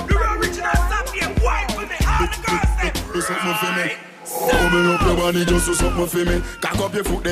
[0.09, 1.97] You're original Zambian white for me.
[2.05, 4.10] All the girls say, Do
[4.51, 6.41] Bubble up your body, just do something for me.
[6.61, 7.23] Cock up your foot,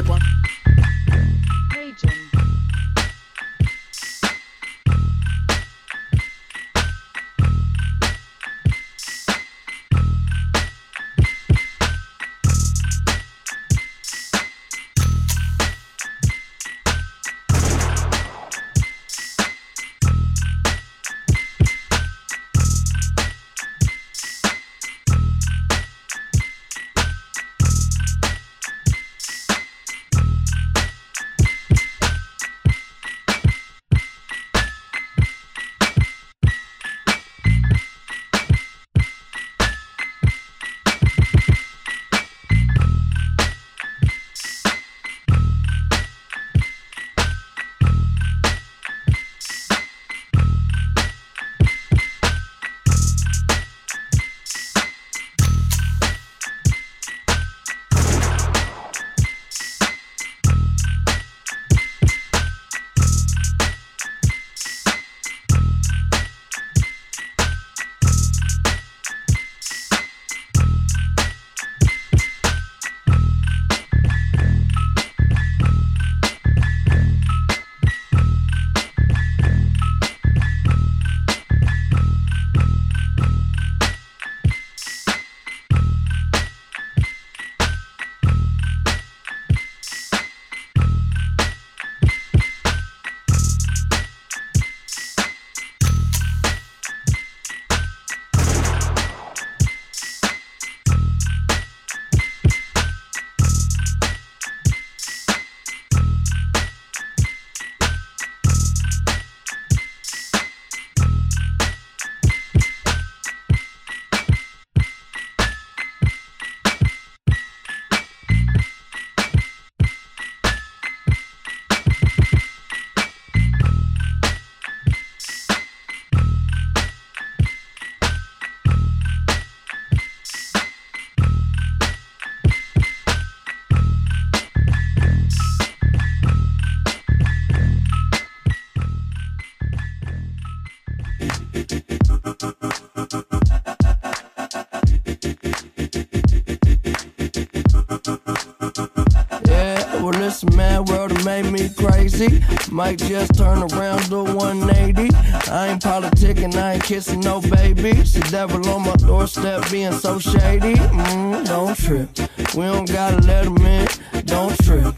[151.44, 151.86] dip on.
[151.86, 152.44] crazy.
[152.72, 155.16] Might just turn around to 180.
[155.52, 158.14] I ain't politicking, I ain't kissing no babies.
[158.14, 160.76] The devil on my doorstep being so shady.
[160.76, 162.10] Mm, don't trip.
[162.56, 163.88] We don't gotta let him in.
[164.26, 164.96] Don't trip.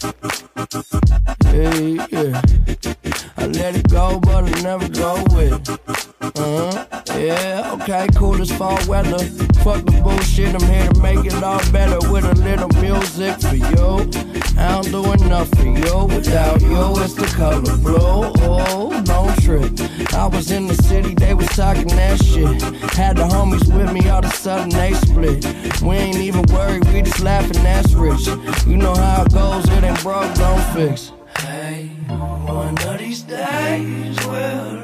[1.46, 2.42] Yeah, yeah.
[3.38, 5.80] I let it go, but I never go with it.
[6.22, 6.86] Uh-huh.
[7.18, 9.20] Yeah, okay, cool as fall weather.
[9.64, 13.56] Fuck the bullshit, I'm here to make it all better with a little music for
[13.56, 14.10] you.
[14.58, 17.02] I don't do enough for you without you.
[17.02, 17.96] It's the color blue.
[17.98, 20.14] Oh, don't trip.
[20.14, 22.62] I was in the city, they was talking that shit.
[22.94, 25.46] Had the homies with me, all of a sudden they split.
[25.82, 28.28] We ain't even worried, we just laughing, that's rich.
[28.68, 31.12] You know how it goes, it ain't broke, don't fix.
[31.40, 31.88] Hey,
[32.46, 34.81] one of these days we'll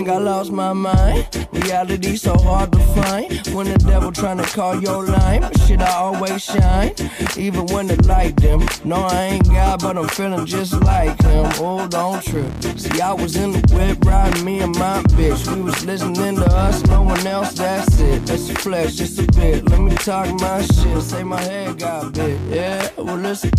[0.00, 1.46] Think I lost my mind.
[1.52, 3.28] Reality so hard to find.
[3.48, 6.94] When the devil tryna call your line, but shit I always shine.
[7.36, 8.66] Even when the light dim.
[8.82, 11.52] No, I ain't God, but I'm feeling just like him.
[11.58, 12.50] Oh, don't trip.
[12.78, 15.54] See, I was in the whip riding me and my bitch.
[15.54, 17.52] We was listening to us, no one else.
[17.52, 18.24] That's it.
[18.24, 19.68] That's a flesh, just a bit.
[19.68, 21.02] Let me talk my shit.
[21.02, 22.40] Say my head got big.
[22.48, 23.50] Yeah, well listen.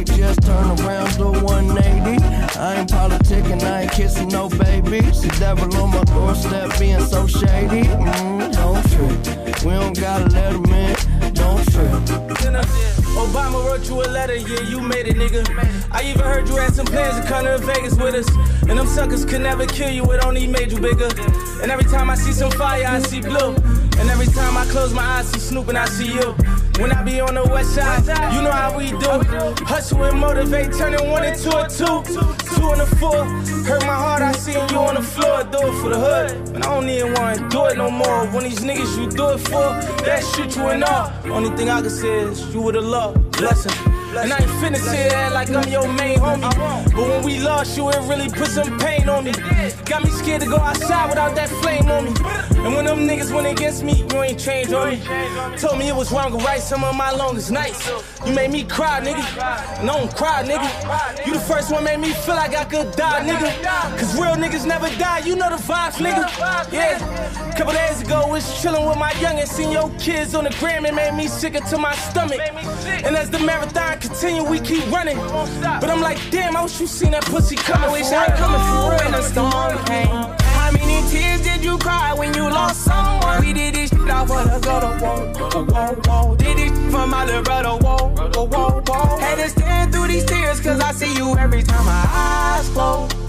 [0.00, 2.24] Might just turn around to 180.
[2.58, 5.20] I ain't politicking, I ain't kissing no babies.
[5.20, 7.82] The devil on my doorstep being so shady.
[7.82, 9.62] Mm, don't trip.
[9.62, 10.96] We don't gotta let him in.
[11.34, 11.90] Don't trip.
[13.20, 15.44] Obama wrote you a letter, yeah, you made it, nigga.
[15.92, 18.28] I even heard you had some plans to come to Vegas with us.
[18.70, 21.10] And them suckers could never kill you, it only made you bigger.
[21.60, 23.54] And every time I see some fire, I see blue.
[24.00, 26.34] And every time I close my eyes, see Snoop and I see you.
[26.80, 29.10] When I be on the west side, you know how we do.
[29.66, 32.02] Hustle and motivate, turning one into a two.
[32.56, 33.22] Two and a four.
[33.68, 35.44] Hurt my heart, I see you on the floor.
[35.44, 36.54] Do it for the hood.
[36.54, 38.24] But I don't even wanna do it no more.
[38.28, 39.76] When these niggas you do it for,
[40.06, 41.12] that shit you and all.
[41.26, 43.36] Only thing I can say is you would've loved.
[43.36, 43.72] Blessing.
[44.16, 46.50] And I ain't finna sit there like I'm your main homie.
[46.94, 49.32] But when we lost you, it really put some pain on me.
[49.90, 52.12] Got me scared to go outside without that flame on me.
[52.64, 55.02] And when them niggas went against me, you ain't changed on me.
[55.58, 57.90] Told me it was wrong to write some of my longest nights.
[58.24, 59.24] You made me cry, nigga.
[59.80, 61.26] And don't cry, nigga.
[61.26, 63.98] You the first one made me feel like I could die, nigga.
[63.98, 66.72] Cause real niggas never die, you know the vibes, nigga.
[66.72, 67.50] Yeah.
[67.56, 70.94] Couple days ago, was chillin' with my youngest, seen your kids on the gram, it
[70.94, 72.38] made me sicker to my stomach.
[73.04, 75.16] And as the marathon continue, we keep running.
[75.16, 77.88] But I'm like, damn, I wish you seen that pussy coming.
[77.88, 80.06] I wish I coming for when the storm came.
[80.56, 83.40] How many tears did you cry when you lost someone?
[83.40, 86.36] We did this shit out for the gutter, whoa, whoa, whoa.
[86.36, 89.18] Did this shit for my little brother, whoa, whoa, whoa.
[89.18, 93.19] Had to stand through these tears, cause I see you every time my eyes close.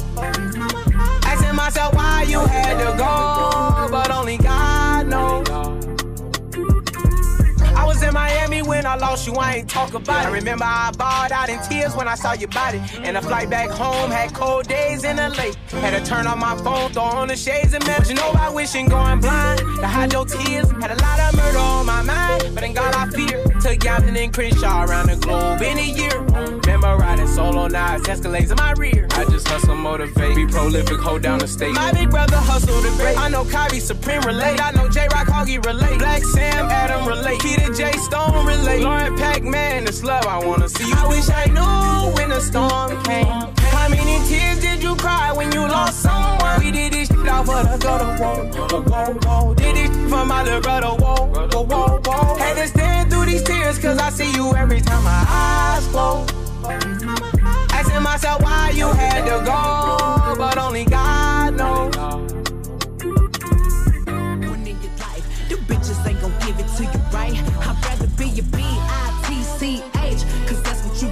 [9.21, 10.29] Lost you, I ain't talk about it.
[10.29, 12.81] I remember I bawled out in tears when I saw your body.
[13.03, 15.55] And the flight back home had cold days in the lake.
[15.81, 18.53] Had to turn on my phone, throw on the shades and But you know about
[18.53, 19.59] wishing going blind.
[19.59, 22.55] To hide your tears, had a lot of murder on my mind.
[22.55, 23.43] But in God I fear.
[23.61, 26.70] Took Yapton and Crenshaw around the globe in a year.
[26.81, 29.05] Remember riding solo, now it's Escalades in my rear.
[29.11, 31.75] I just hustle, motivate, be prolific, hold down the state.
[31.75, 33.15] My big brother hustle the great.
[33.19, 34.59] I know Kyrie Supreme relate.
[34.59, 35.99] I know J Rock Hoggy relate.
[35.99, 37.39] Black Sam Adam relate.
[37.39, 38.81] Peter J Stone relate.
[38.81, 40.87] Lauren Pac Man, the love I wanna see.
[40.89, 40.95] You.
[40.97, 43.27] I wish I knew when the storm came.
[43.27, 46.63] How many tears did you cry when you lost someone?
[46.63, 49.53] We did this shit out for the gutter, whoa, whoa, whoa.
[49.53, 52.35] Did this shit for my little brother, whoa, whoa, whoa, whoa.
[52.37, 56.40] Had to stand through these tears, cause I see you every time my eyes close.
[56.63, 62.30] Asking myself why you had to go, but only God knows.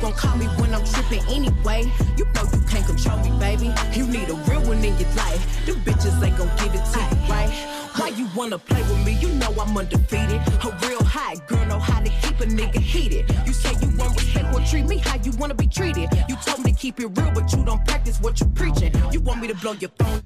[0.09, 1.91] gon' call me when I'm trippin' anyway.
[2.17, 3.73] You know you can't control me, baby.
[3.93, 5.65] You need a real one in your life.
[5.65, 7.49] Them bitches ain't gon' give it to you, right?
[7.95, 9.13] Why you wanna play with me?
[9.13, 10.41] You know I'm undefeated.
[10.65, 13.29] A real hot girl know how to keep a nigga heated.
[13.45, 16.09] You say you want respect, well treat me how you wanna be treated.
[16.27, 18.93] You told me to keep it real, but you don't practice what you preachin'.
[19.11, 20.21] You want me to blow your phone?